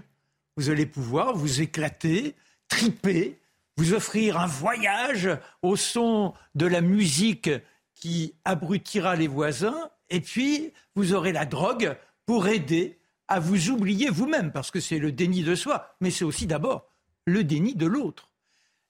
[0.57, 2.37] Vous allez pouvoir vous éclater,
[2.69, 3.41] triper,
[3.79, 5.31] vous offrir un voyage
[5.63, 7.49] au son de la musique
[7.95, 12.99] qui abrutira les voisins, et puis vous aurez la drogue pour aider
[13.29, 16.91] à vous oublier vous-même, parce que c'est le déni de soi, mais c'est aussi d'abord
[17.25, 18.33] le déni de l'autre.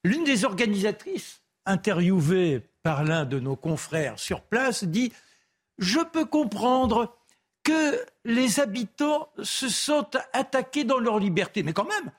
[0.04, 5.12] L'une des organisatrices, interviewée par l'un de nos confrères sur place, dit
[5.76, 7.14] Je peux comprendre
[7.62, 12.10] que les habitants se sentent attaqués dans leur liberté, mais quand même,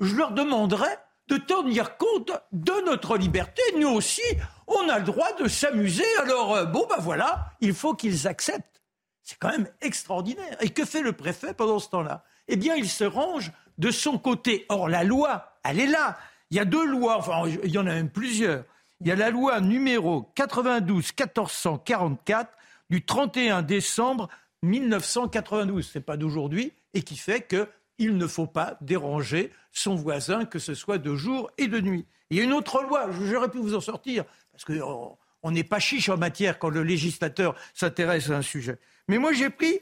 [0.00, 0.98] je leur demanderais
[1.28, 3.62] de tenir compte de notre liberté.
[3.76, 4.22] Nous aussi,
[4.66, 6.04] on a le droit de s'amuser.
[6.22, 8.82] Alors, euh, bon, ben voilà, il faut qu'ils acceptent.
[9.22, 10.56] C'est quand même extraordinaire.
[10.60, 12.24] Et que fait le préfet pendant ce temps-là?
[12.48, 14.66] Eh bien, il se range de son côté.
[14.68, 16.16] Or, la loi, elle est là.
[16.50, 18.62] Il y a deux lois, enfin, il y en a même plusieurs.
[19.00, 22.46] Il y a la loi numéro 92-1444
[22.88, 24.28] du 31 décembre
[24.62, 27.68] 1992, c'est pas d'aujourd'hui, et qui fait que
[27.98, 32.06] il ne faut pas déranger son voisin, que ce soit de jour et de nuit.
[32.30, 35.64] Il y a une autre loi, j'aurais pu vous en sortir, parce qu'on oh, n'est
[35.64, 38.78] pas chiche en matière quand le législateur s'intéresse à un sujet.
[39.08, 39.80] Mais moi, j'ai pris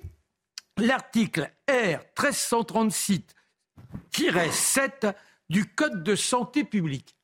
[0.76, 5.14] l'article R 1336-7
[5.48, 7.16] du Code de santé publique.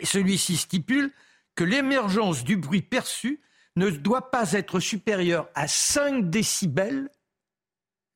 [0.00, 1.12] Et celui-ci stipule
[1.54, 3.40] que l'émergence du bruit perçu
[3.76, 7.10] ne doit pas être supérieure à 5 décibels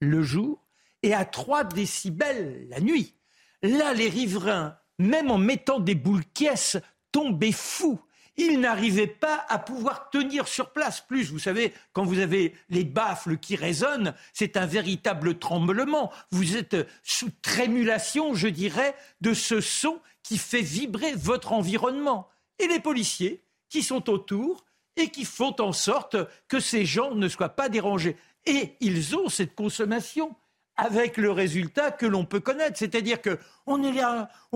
[0.01, 0.63] le jour
[1.03, 3.15] et à 3 décibels la nuit.
[3.63, 6.77] Là, les riverains, même en mettant des boules caisses,
[7.13, 8.01] tombaient fous.
[8.37, 11.01] il n'arrivait pas à pouvoir tenir sur place.
[11.01, 16.11] Plus, vous savez, quand vous avez les baffles qui résonnent, c'est un véritable tremblement.
[16.31, 22.29] Vous êtes sous trémulation, je dirais, de ce son qui fait vibrer votre environnement.
[22.59, 24.65] Et les policiers qui sont autour
[24.97, 26.17] et qui font en sorte
[26.49, 28.17] que ces gens ne soient pas dérangés.
[28.47, 30.35] Et ils ont cette consommation
[30.77, 32.79] avec le résultat que l'on peut connaître.
[32.79, 33.93] C'est-à-dire que on est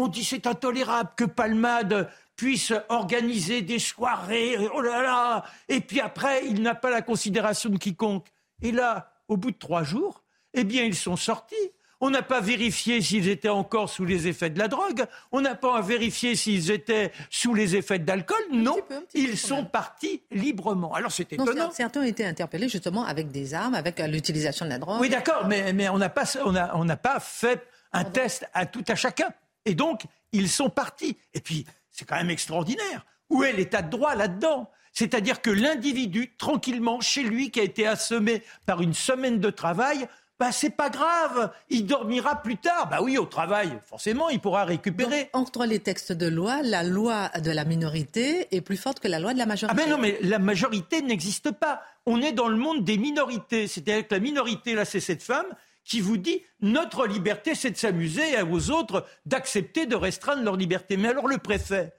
[0.09, 6.45] dit c'est intolérable que Palmade puisse organiser des soirées, oh là là, et puis après,
[6.47, 8.27] il n'a pas la considération de quiconque.
[8.61, 11.55] Et là, au bout de trois jours, eh bien, ils sont sortis.
[12.01, 15.07] On n'a pas vérifié s'ils étaient encore sous les effets de la drogue.
[15.33, 18.37] On n'a pas vérifié s'ils étaient sous les effets d'alcool.
[18.53, 18.77] Non,
[19.15, 20.93] ils sont partis librement.
[20.95, 21.71] Alors c'est étonnant.
[21.71, 25.01] certains ont été interpellés justement avec des armes, avec euh, l'utilisation de la drogue.
[25.01, 28.67] Oui, d'accord, mais, mais on n'a pas, on a, on pas fait un test à
[28.67, 29.29] tout à chacun.
[29.65, 31.17] Et donc, ils sont partis.
[31.35, 33.07] Et puis, c'est quand même extraordinaire.
[33.31, 34.71] Où est l'état de droit là-dedans?
[34.93, 40.09] C'est-à-dire que l'individu, tranquillement, chez lui, qui a été assommé par une semaine de travail,
[40.39, 42.89] bah c'est pas grave, il dormira plus tard.
[42.91, 45.31] Bah oui, au travail, forcément, il pourra récupérer.
[45.33, 49.19] entre les textes de loi, la loi de la minorité est plus forte que la
[49.19, 49.81] loi de la majorité.
[49.81, 51.83] Ah ben non, mais la majorité n'existe pas.
[52.05, 53.67] On est dans le monde des minorités.
[53.67, 55.47] C'est-à-dire que la minorité, là, c'est cette femme
[55.85, 60.57] qui vous dit notre liberté, c'est de s'amuser et aux autres d'accepter de restreindre leur
[60.57, 60.99] liberté.
[60.99, 61.95] Mais alors le préfet,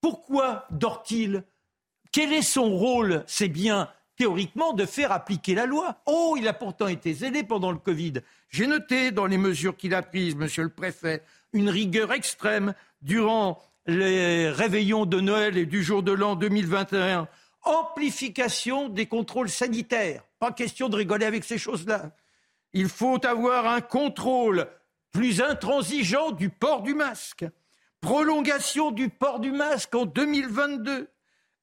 [0.00, 1.42] pourquoi dort-il?
[2.12, 3.24] Quel est son rôle?
[3.26, 5.96] C'est bien théoriquement de faire appliquer la loi.
[6.06, 8.14] Oh, il a pourtant été zélé pendant le Covid.
[8.48, 13.60] J'ai noté dans les mesures qu'il a prises, monsieur le préfet, une rigueur extrême durant
[13.86, 17.28] les réveillons de Noël et du jour de l'an 2021.
[17.62, 20.22] Amplification des contrôles sanitaires.
[20.38, 22.10] Pas question de rigoler avec ces choses-là.
[22.72, 24.68] Il faut avoir un contrôle
[25.12, 27.46] plus intransigeant du port du masque.
[28.00, 31.08] Prolongation du port du masque en 2022.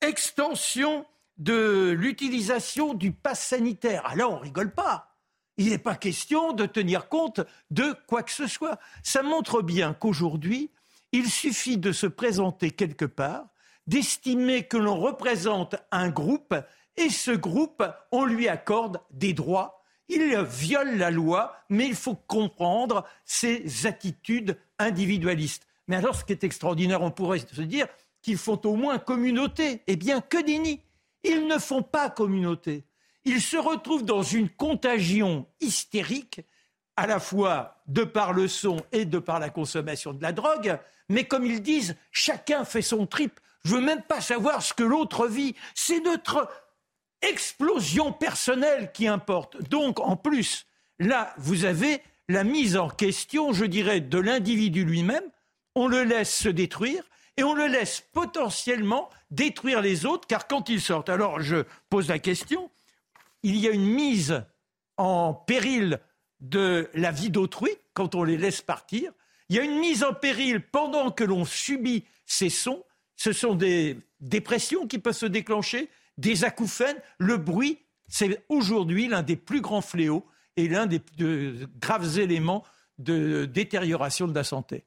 [0.02, 1.06] Extension
[1.42, 4.04] de l'utilisation du pass sanitaire.
[4.06, 5.18] Ah là, on rigole pas.
[5.58, 8.80] Il n'est pas question de tenir compte de quoi que ce soit.
[9.04, 10.72] Ça montre bien qu'aujourd'hui,
[11.12, 13.48] il suffit de se présenter quelque part,
[13.86, 16.56] d'estimer que l'on représente un groupe,
[16.96, 19.82] et ce groupe, on lui accorde des droits
[20.12, 25.66] il viole la loi, mais il faut comprendre ses attitudes individualistes.
[25.88, 27.88] Mais alors, ce qui est extraordinaire, on pourrait se dire
[28.22, 29.84] qu'ils font au moins communauté.
[29.88, 30.82] Eh bien, que déni
[31.24, 32.86] Ils ne font pas communauté.
[33.26, 36.41] Ils se retrouvent dans une contagion hystérique,
[36.97, 40.78] à la fois de par le son et de par la consommation de la drogue,
[41.09, 43.39] mais comme ils disent, chacun fait son trip.
[43.63, 45.55] Je veux même pas savoir ce que l'autre vit.
[45.76, 46.49] C'est notre
[47.22, 49.61] explosion personnelle qui importe.
[49.69, 50.65] Donc, en plus,
[50.99, 55.24] là, vous avez la mise en question, je dirais, de l'individu lui-même.
[55.76, 57.03] On le laisse se détruire
[57.42, 62.08] et on le laisse potentiellement détruire les autres, car quand ils sortent, alors je pose
[62.08, 62.70] la question,
[63.42, 64.44] il y a une mise
[64.98, 66.00] en péril
[66.39, 69.12] de la vie d'autrui quand on les laisse partir.
[69.50, 72.84] Il y a une mise en péril pendant que l'on subit ces sons.
[73.16, 75.89] Ce sont des dépressions qui peuvent se déclencher,
[76.20, 77.02] des acouphènes.
[77.18, 80.28] Le bruit, c'est aujourd'hui l'un des plus grands fléaux
[80.58, 81.02] et l'un des
[81.80, 82.64] graves éléments
[83.00, 84.86] de détérioration de la santé.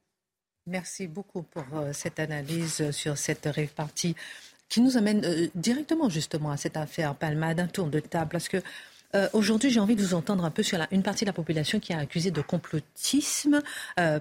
[0.66, 4.16] Merci beaucoup pour euh, cette analyse sur cette répartie
[4.70, 8.48] qui nous amène euh, directement justement à cette affaire Palmade, un tour de table, parce
[8.48, 8.56] que
[9.14, 11.80] euh, aujourd'hui, j'ai envie de vous entendre un peu sur une partie de la population
[11.80, 13.60] qui a accusé de complotisme,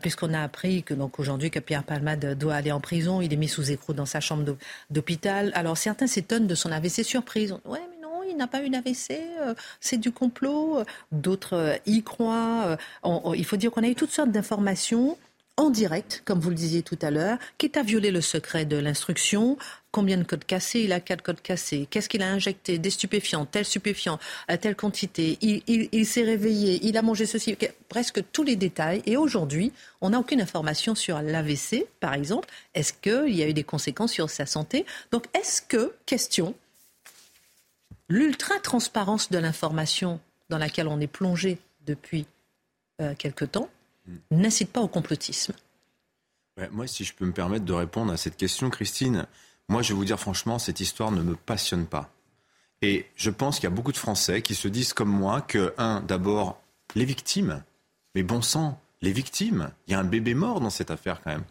[0.02, 3.20] puisqu'on a appris que donc aujourd'hui que Pierre Palmade doit aller en prison.
[3.20, 4.56] Il est mis sous écrou dans sa chambre
[4.91, 5.52] d'hôpital.
[5.56, 7.54] Alors certains s'étonnent de son AVC surprise.
[7.66, 9.20] Ouais, mais non, il n'a pas eu d'AVC.
[9.80, 10.84] c'est du complot.
[11.12, 12.78] D'autres y croient.
[13.36, 15.18] il faut dire qu'on a eu toutes sortes d'informations
[15.56, 18.78] en direct, comme vous le disiez tout à l'heure, quitte à violer le secret de
[18.78, 19.58] l'instruction?
[19.91, 20.82] Combien de codes cassés?
[20.82, 21.88] Il a quatre codes cassés.
[21.91, 22.80] Qu'est-ce qu'il a injecté?
[22.80, 25.38] Des stupéfiants, tel stupéfiant, à telle quantité.
[25.41, 27.56] Il, s'est réveillé, il a mangé ceci.
[27.88, 29.04] Presque tous les détails.
[29.06, 32.49] Et aujourd'hui, on n'a aucune information sur l'AVC, par exemple.
[32.74, 34.88] Est-ce qu'il y a eu des conséquences sur sa santé?
[35.12, 36.56] Donc, est-ce que, question,
[38.10, 42.26] l'ultra-transparence de l'information dans laquelle on est plongé depuis
[43.01, 43.70] euh, quelque temps
[44.32, 45.54] n'incite pas au complotisme
[46.72, 49.28] Moi, si je peux me permettre de répondre à cette question, Christine,
[49.70, 52.12] moi, je vais vous dire franchement, cette histoire ne me passionne pas.
[52.82, 55.74] Et je pense qu'il y a beaucoup de Français qui se disent comme moi que,
[55.78, 56.62] un, d'abord,
[56.95, 57.64] les victimes,
[58.14, 61.32] mais bon sang, les victimes, il y a un bébé mort dans cette affaire quand
[61.32, 61.45] même.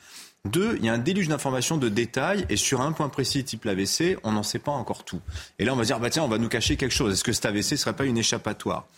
[0.45, 3.64] Deux, il y a un déluge d'informations, de détails, et sur un point précis, type
[3.64, 5.20] l'AVC, on n'en sait pas encore tout.
[5.61, 7.12] Et là, on va dire, bah tiens, on va nous cacher quelque chose.
[7.12, 8.88] Est-ce que cet AVC ne serait pas une échappatoire?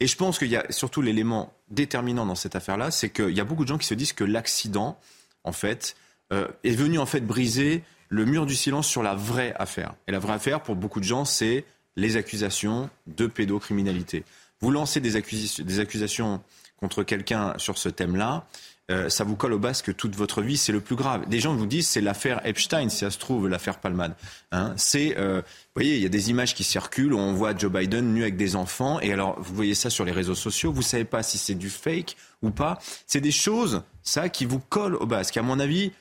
[0.00, 3.40] Et je pense qu'il y a surtout l'élément déterminant dans cette affaire-là, c'est qu'il y
[3.40, 4.98] a beaucoup de gens qui se disent que l'accident,
[5.44, 5.94] en fait,
[6.32, 9.94] euh, est venu en fait briser le mur du silence sur la vraie affaire.
[10.08, 14.24] Et la vraie affaire, pour beaucoup de gens, c'est les accusations de pédocriminalité.
[14.60, 16.42] Vous lancez des, des accusations
[16.78, 18.46] contre quelqu'un sur ce thème-là,
[18.90, 21.26] euh, ça vous colle au basque toute votre vie, c'est le plus grave.
[21.28, 24.14] Des gens vous disent c'est l'affaire Epstein, si ça se trouve, l'affaire Palman.
[24.52, 27.56] Hein, c'est, euh, vous voyez, il y a des images qui circulent, où on voit
[27.56, 30.70] Joe Biden nu avec des enfants, et alors vous voyez ça sur les réseaux sociaux,
[30.70, 32.78] vous savez pas si c'est du fake ou pas.
[33.06, 35.38] C'est des choses, ça, qui vous collent au basque.
[35.38, 35.92] À mon avis,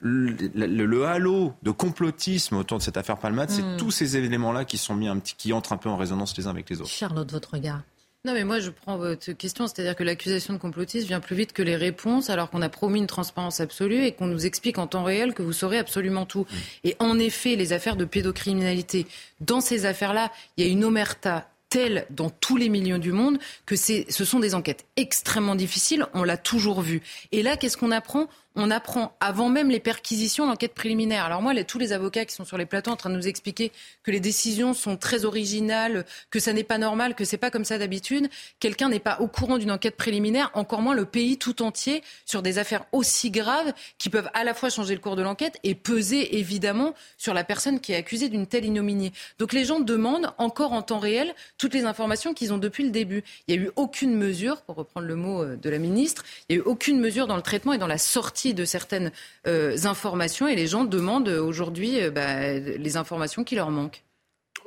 [0.00, 3.76] le, halo de complotisme autour de cette affaire Palmade, c'est hmm.
[3.76, 6.48] tous ces éléments-là qui sont mis un petit, qui entrent un peu en résonance les
[6.48, 6.90] uns avec les autres.
[6.90, 7.82] Charlotte, votre regard.
[8.26, 11.52] Non, mais moi, je prends votre question, c'est-à-dire que l'accusation de complotisme vient plus vite
[11.52, 14.88] que les réponses, alors qu'on a promis une transparence absolue et qu'on nous explique en
[14.88, 16.40] temps réel que vous saurez absolument tout.
[16.40, 16.56] Hmm.
[16.82, 19.06] Et en effet, les affaires de pédocriminalité,
[19.40, 23.38] dans ces affaires-là, il y a une omerta telle dans tous les milieux du monde
[23.64, 26.04] que ce sont des enquêtes extrêmement difficiles.
[26.12, 27.02] On l'a toujours vu.
[27.30, 28.28] Et là, qu'est-ce qu'on apprend?
[28.56, 31.24] On apprend avant même les perquisitions l'enquête préliminaire.
[31.24, 33.70] Alors moi, tous les avocats qui sont sur les plateaux en train de nous expliquer
[34.02, 37.64] que les décisions sont très originales, que ça n'est pas normal, que c'est pas comme
[37.64, 38.28] ça d'habitude.
[38.58, 42.42] Quelqu'un n'est pas au courant d'une enquête préliminaire, encore moins le pays tout entier sur
[42.42, 45.74] des affaires aussi graves qui peuvent à la fois changer le cours de l'enquête et
[45.74, 49.12] peser évidemment sur la personne qui est accusée d'une telle ignominie.
[49.38, 52.90] Donc les gens demandent encore en temps réel toutes les informations qu'ils ont depuis le
[52.90, 53.22] début.
[53.46, 56.56] Il n'y a eu aucune mesure, pour reprendre le mot euh, de la ministre, il
[56.56, 59.12] n'y a eu aucune mesure dans le traitement et dans la sortie de certaines
[59.46, 64.02] euh, informations et les gens demandent aujourd'hui euh, bah, les informations qui leur manquent.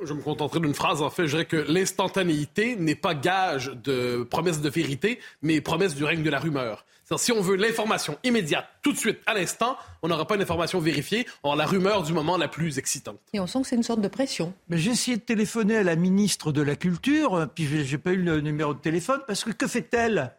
[0.02, 1.26] Je me contenterai d'une phrase, en fait.
[1.26, 6.22] Je dirais que l'instantanéité n'est pas gage de promesse de vérité, mais promesse du règne
[6.22, 6.86] de la rumeur.
[7.16, 10.78] Si on veut l'information immédiate, tout de suite, à l'instant, on n'aura pas une information
[10.78, 11.26] vérifiée.
[11.42, 13.18] On la rumeur du moment la plus excitante.
[13.32, 14.54] Et on sent que c'est une sorte de pression.
[14.68, 18.22] Mais j'ai essayé de téléphoner à la ministre de la Culture, puis j'ai pas eu
[18.22, 20.32] le numéro de téléphone, parce que que fait-elle?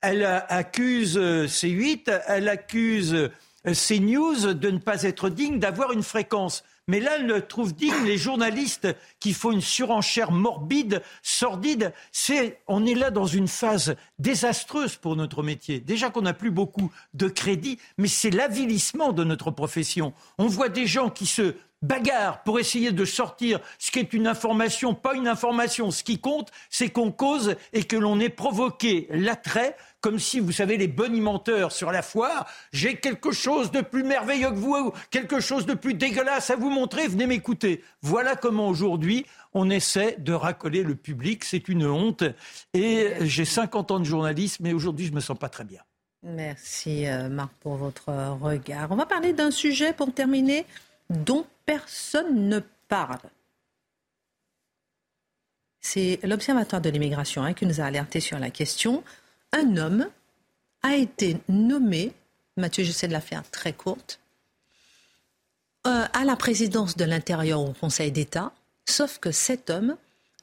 [0.00, 3.28] Elle accuse euh, C8, elle accuse euh,
[3.64, 6.62] CNews de ne pas être digne d'avoir une fréquence.
[6.88, 8.86] Mais là, elle trouve digne les journalistes
[9.18, 11.92] qui font une surenchère morbide, sordide.
[12.12, 15.80] C'est, on est là dans une phase désastreuse pour notre métier.
[15.80, 20.14] Déjà qu'on n'a plus beaucoup de crédit, mais c'est l'avilissement de notre profession.
[20.38, 24.26] On voit des gens qui se bagarre pour essayer de sortir ce qui est une
[24.26, 25.90] information, pas une information.
[25.90, 30.52] Ce qui compte, c'est qu'on cause et que l'on ait provoqué l'attrait, comme si, vous
[30.52, 35.40] savez, les bonimenteurs sur la foire, j'ai quelque chose de plus merveilleux que vous, quelque
[35.40, 37.82] chose de plus dégueulasse à vous montrer, venez m'écouter.
[38.02, 42.24] Voilà comment aujourd'hui on essaie de racoler le public, c'est une honte.
[42.74, 45.80] Et j'ai 50 ans de journalisme, mais aujourd'hui je me sens pas très bien.
[46.22, 48.08] Merci euh, Marc pour votre
[48.40, 48.88] regard.
[48.90, 50.66] On va parler d'un sujet pour terminer
[51.10, 53.18] dont personne ne parle.
[55.80, 59.04] C'est l'Observatoire de l'immigration hein, qui nous a alerté sur la question.
[59.52, 60.08] Un homme
[60.82, 62.12] a été nommé,
[62.56, 64.18] Mathieu, j'essaie de la faire très courte,
[65.86, 68.52] euh, à la présidence de l'Intérieur au Conseil d'État,
[68.84, 69.96] sauf que cet homme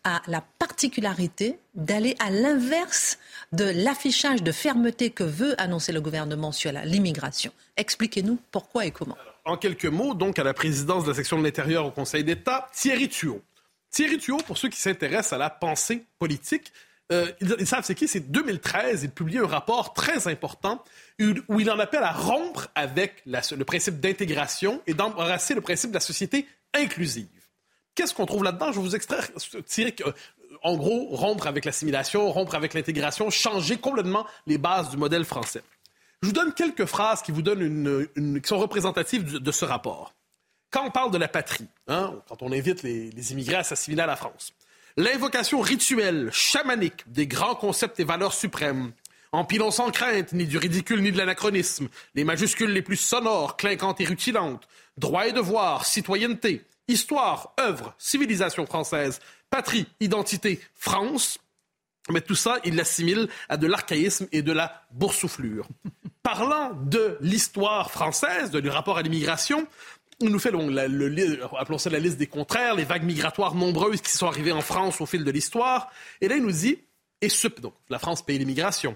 [0.06, 3.18] a la particularité d'aller à l'inverse
[3.52, 7.52] de l'affichage de fermeté que veut annoncer le gouvernement sur l'immigration.
[7.78, 11.44] Expliquez-nous pourquoi et comment en quelques mots, donc, à la présidence de la section de
[11.44, 13.42] l'Intérieur au Conseil d'État, Thierry Thuot.
[13.92, 16.72] Thierry Thuot, pour ceux qui s'intéressent à la pensée politique,
[17.12, 20.84] euh, ils, savent c'est qui, c'est 2013, il publie un rapport très important
[21.50, 25.96] où, il en appelle à rompre avec le principe d'intégration et d'embrasser le principe de
[25.96, 27.28] la société inclusive.
[27.94, 28.72] Qu'est-ce qu'on trouve là-dedans?
[28.72, 29.28] Je vais vous extraire,
[29.68, 30.12] Thierry, euh,
[30.64, 35.62] en gros, rompre avec l'assimilation, rompre avec l'intégration, changer complètement les bases du modèle français.
[36.24, 40.14] Je vous donne quelques phrases qui vous donnent une, qui sont représentatives de, ce rapport.
[40.72, 44.06] Quand on parle de la patrie, hein, quand on invite les, immigrés à s'assimiler à
[44.06, 44.54] la France,
[44.96, 48.94] l'invocation rituelle, chamanique des grands concepts et valeurs suprêmes,
[49.34, 54.00] empilant sans crainte ni du ridicule ni de l'anachronisme, les majuscules les plus sonores, clinquantes
[54.00, 54.66] et rutilantes,
[54.98, 59.20] droit et devoir, citoyenneté, histoire, œuvre, civilisation française,
[59.50, 61.38] patrie, identité, France,
[62.10, 65.68] mais tout ça, il l'assimile à de l'archaïsme et de la boursouflure.
[66.24, 69.68] Parlant de l'histoire française, de du rapport à l'immigration,
[70.20, 74.12] il nous fait, le, appelons ça la liste des contraires, les vagues migratoires nombreuses qui
[74.12, 75.92] sont arrivées en France au fil de l'histoire.
[76.22, 76.80] Et là, il nous dit,
[77.22, 78.96] et ce, donc, la France paye l'immigration.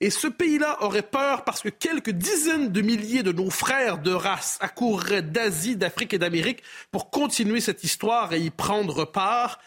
[0.00, 4.12] Et ce pays-là aurait peur parce que quelques dizaines de milliers de nos frères de
[4.12, 9.58] race accourraient d'Asie, d'Afrique et d'Amérique pour continuer cette histoire et y prendre part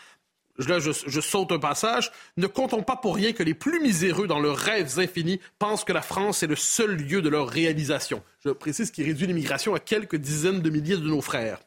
[0.60, 4.58] je, saute un passage, ne comptons pas pour rien que les plus miséreux dans leurs
[4.58, 8.24] rêves infinis pensent que la France est le seul lieu de leur réalisation.
[8.46, 11.60] Je précise qu'il réduit l'immigration à quelques dizaines de milliers de nos frères.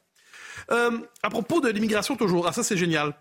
[0.71, 3.15] Euh, à propos de l'immigration toujours, ah ça c'est génial.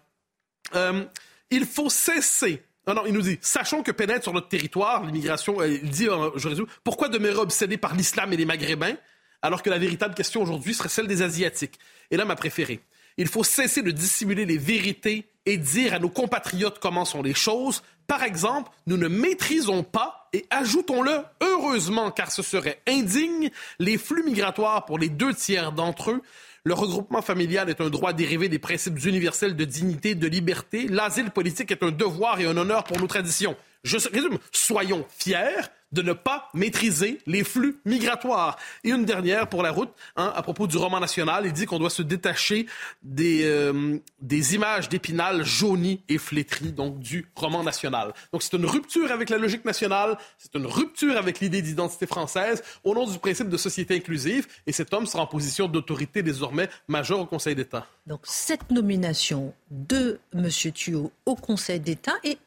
[0.76, 1.04] Euh,
[1.50, 5.60] il faut cesser non, non, il nous dit, sachons que pénètre sur notre territoire l'immigration,
[5.60, 8.96] euh, il dit, je résume, pourquoi demeurer obsédé par l'islam et les maghrébins
[9.42, 11.80] alors que la véritable question aujourd'hui serait celle des Asiatiques?
[12.12, 12.82] Et là, ma préférée.
[13.18, 17.34] Il faut cesser de dissimuler les vérités et dire à nos compatriotes comment sont les
[17.34, 17.84] choses.
[18.08, 24.24] Par exemple, nous ne maîtrisons pas, et ajoutons-le heureusement car ce serait indigne, les flux
[24.24, 26.22] migratoires pour les deux tiers d'entre eux.
[26.64, 30.88] Le regroupement familial est un droit dérivé des principes universels de dignité, de liberté.
[30.88, 33.56] L'asile politique est un devoir et un honneur pour nos traditions.
[33.84, 35.62] Je résume, soyons fiers
[35.92, 38.58] de ne pas maîtriser les flux migratoires.
[38.84, 41.80] Et une dernière pour la route, hein, à propos du roman national, il dit qu'on
[41.80, 42.66] doit se détacher
[43.04, 48.14] des, euh, des images d'épinal jaunies et flétries, donc du roman national.
[48.34, 52.64] Donc c'est une rupture avec la logique nationale, c'est une rupture avec l'idée d'identité française
[52.84, 56.70] au nom du principe de société inclusive, et cet homme sera en position d'autorité désormais
[56.88, 57.88] majeure au Conseil d'État.
[58.08, 60.50] Donc cette nomination de M.
[60.74, 62.38] Thuot au Conseil d'État est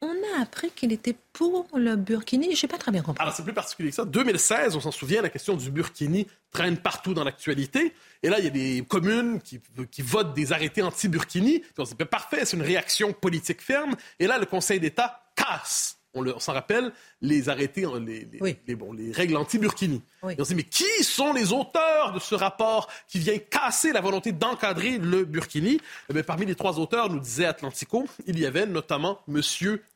[0.00, 2.54] on a appris qu'il était pour le Burkini.
[2.54, 3.20] Je n'ai pas très bien compris.
[3.20, 4.04] Alors, c'est plus particulier que ça.
[4.04, 7.92] 2016, on s'en souvient, la question du Burkini traîne partout dans l'actualité.
[8.22, 9.60] Et là, il y a des communes qui,
[10.02, 11.62] votent des arrêtés anti-Burkini.
[11.76, 13.96] On se dit, parfait, c'est une réaction politique ferme.
[14.20, 18.28] Et là, le Conseil d'État casse on, s'en rappelle, les arrêtés, les,
[18.66, 20.02] les, bon, les règles anti-Burkini.
[20.22, 24.00] on se dit, mais qui sont les auteurs de ce rapport qui vient casser la
[24.00, 25.80] volonté d'encadrer le Burkini?
[26.14, 29.40] Eh Parmi les trois auteurs, nous disait Atlantico, il y avait notamment M.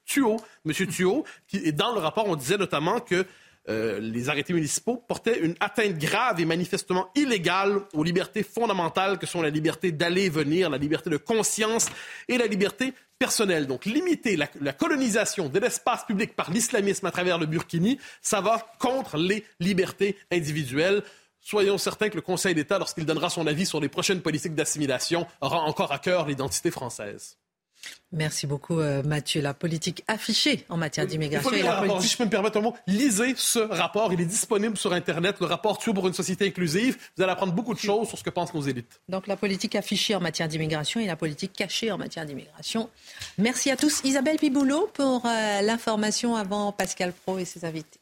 [0.04, 0.36] Thuot.
[0.66, 0.72] M.
[0.72, 3.26] Thuot, qui, et dans le rapport, on disait notamment que
[3.68, 9.26] euh, les arrêtés municipaux portaient une atteinte grave et manifestement illégale aux libertés fondamentales que
[9.26, 11.86] sont la liberté d'aller et venir, la liberté de conscience
[12.28, 13.68] et la liberté personnelle.
[13.68, 18.40] Donc limiter la, la colonisation de l'espace public par l'islamisme à travers le Burkini, ça
[18.40, 21.04] va contre les libertés individuelles.
[21.40, 25.26] Soyons certains que le Conseil d'État, lorsqu'il donnera son avis sur les prochaines politiques d'assimilation,
[25.40, 27.36] aura encore à cœur l'identité française.
[28.12, 29.40] Merci beaucoup euh, Mathieu.
[29.40, 31.50] La politique affichée en matière d'immigration.
[32.00, 34.12] Si je peux me permettre un mot, lisez ce rapport.
[34.12, 36.98] Il est disponible sur Internet, le rapport Tuyau pour une société inclusive.
[37.16, 39.00] Vous allez apprendre beaucoup de choses sur ce que pensent nos élites.
[39.08, 42.90] Donc la politique affichée en matière d'immigration et la politique cachée en matière d'immigration.
[43.38, 44.02] Merci à tous.
[44.04, 48.01] Isabelle Piboulot pour euh, l'information avant Pascal Pro et ses invités.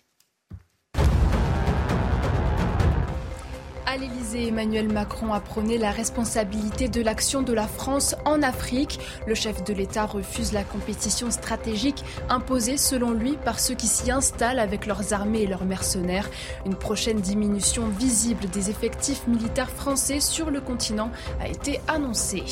[4.38, 9.00] Emmanuel Macron a prôné la responsabilité de l'action de la France en Afrique.
[9.26, 14.10] Le chef de l'État refuse la compétition stratégique imposée selon lui par ceux qui s'y
[14.10, 16.30] installent avec leurs armées et leurs mercenaires.
[16.64, 21.10] Une prochaine diminution visible des effectifs militaires français sur le continent
[21.40, 22.44] a été annoncée.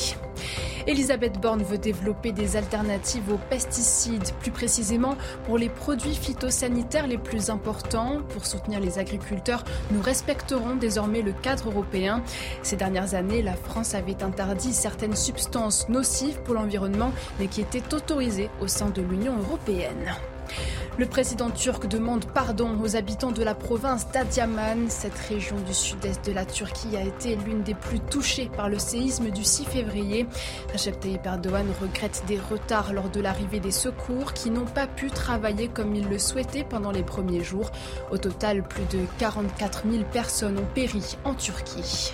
[0.87, 7.17] Elisabeth Borne veut développer des alternatives aux pesticides, plus précisément pour les produits phytosanitaires les
[7.17, 8.21] plus importants.
[8.29, 11.68] Pour soutenir les agriculteurs, nous respecterons désormais le cadre
[12.63, 17.93] Ces dernières années, la France avait interdit certaines substances nocives pour l'environnement, mais qui étaient
[17.93, 20.15] autorisées au sein de l'Union européenne.
[20.97, 24.89] Le président turc demande pardon aux habitants de la province d'Adiaman.
[24.89, 28.79] Cette région du sud-est de la Turquie a été l'une des plus touchées par le
[28.79, 30.27] séisme du 6 février.
[30.73, 35.09] Recep Tayyip Erdogan regrette des retards lors de l'arrivée des secours qui n'ont pas pu
[35.09, 37.71] travailler comme il le souhaitait pendant les premiers jours.
[38.11, 42.13] Au total, plus de 44 000 personnes ont péri en Turquie.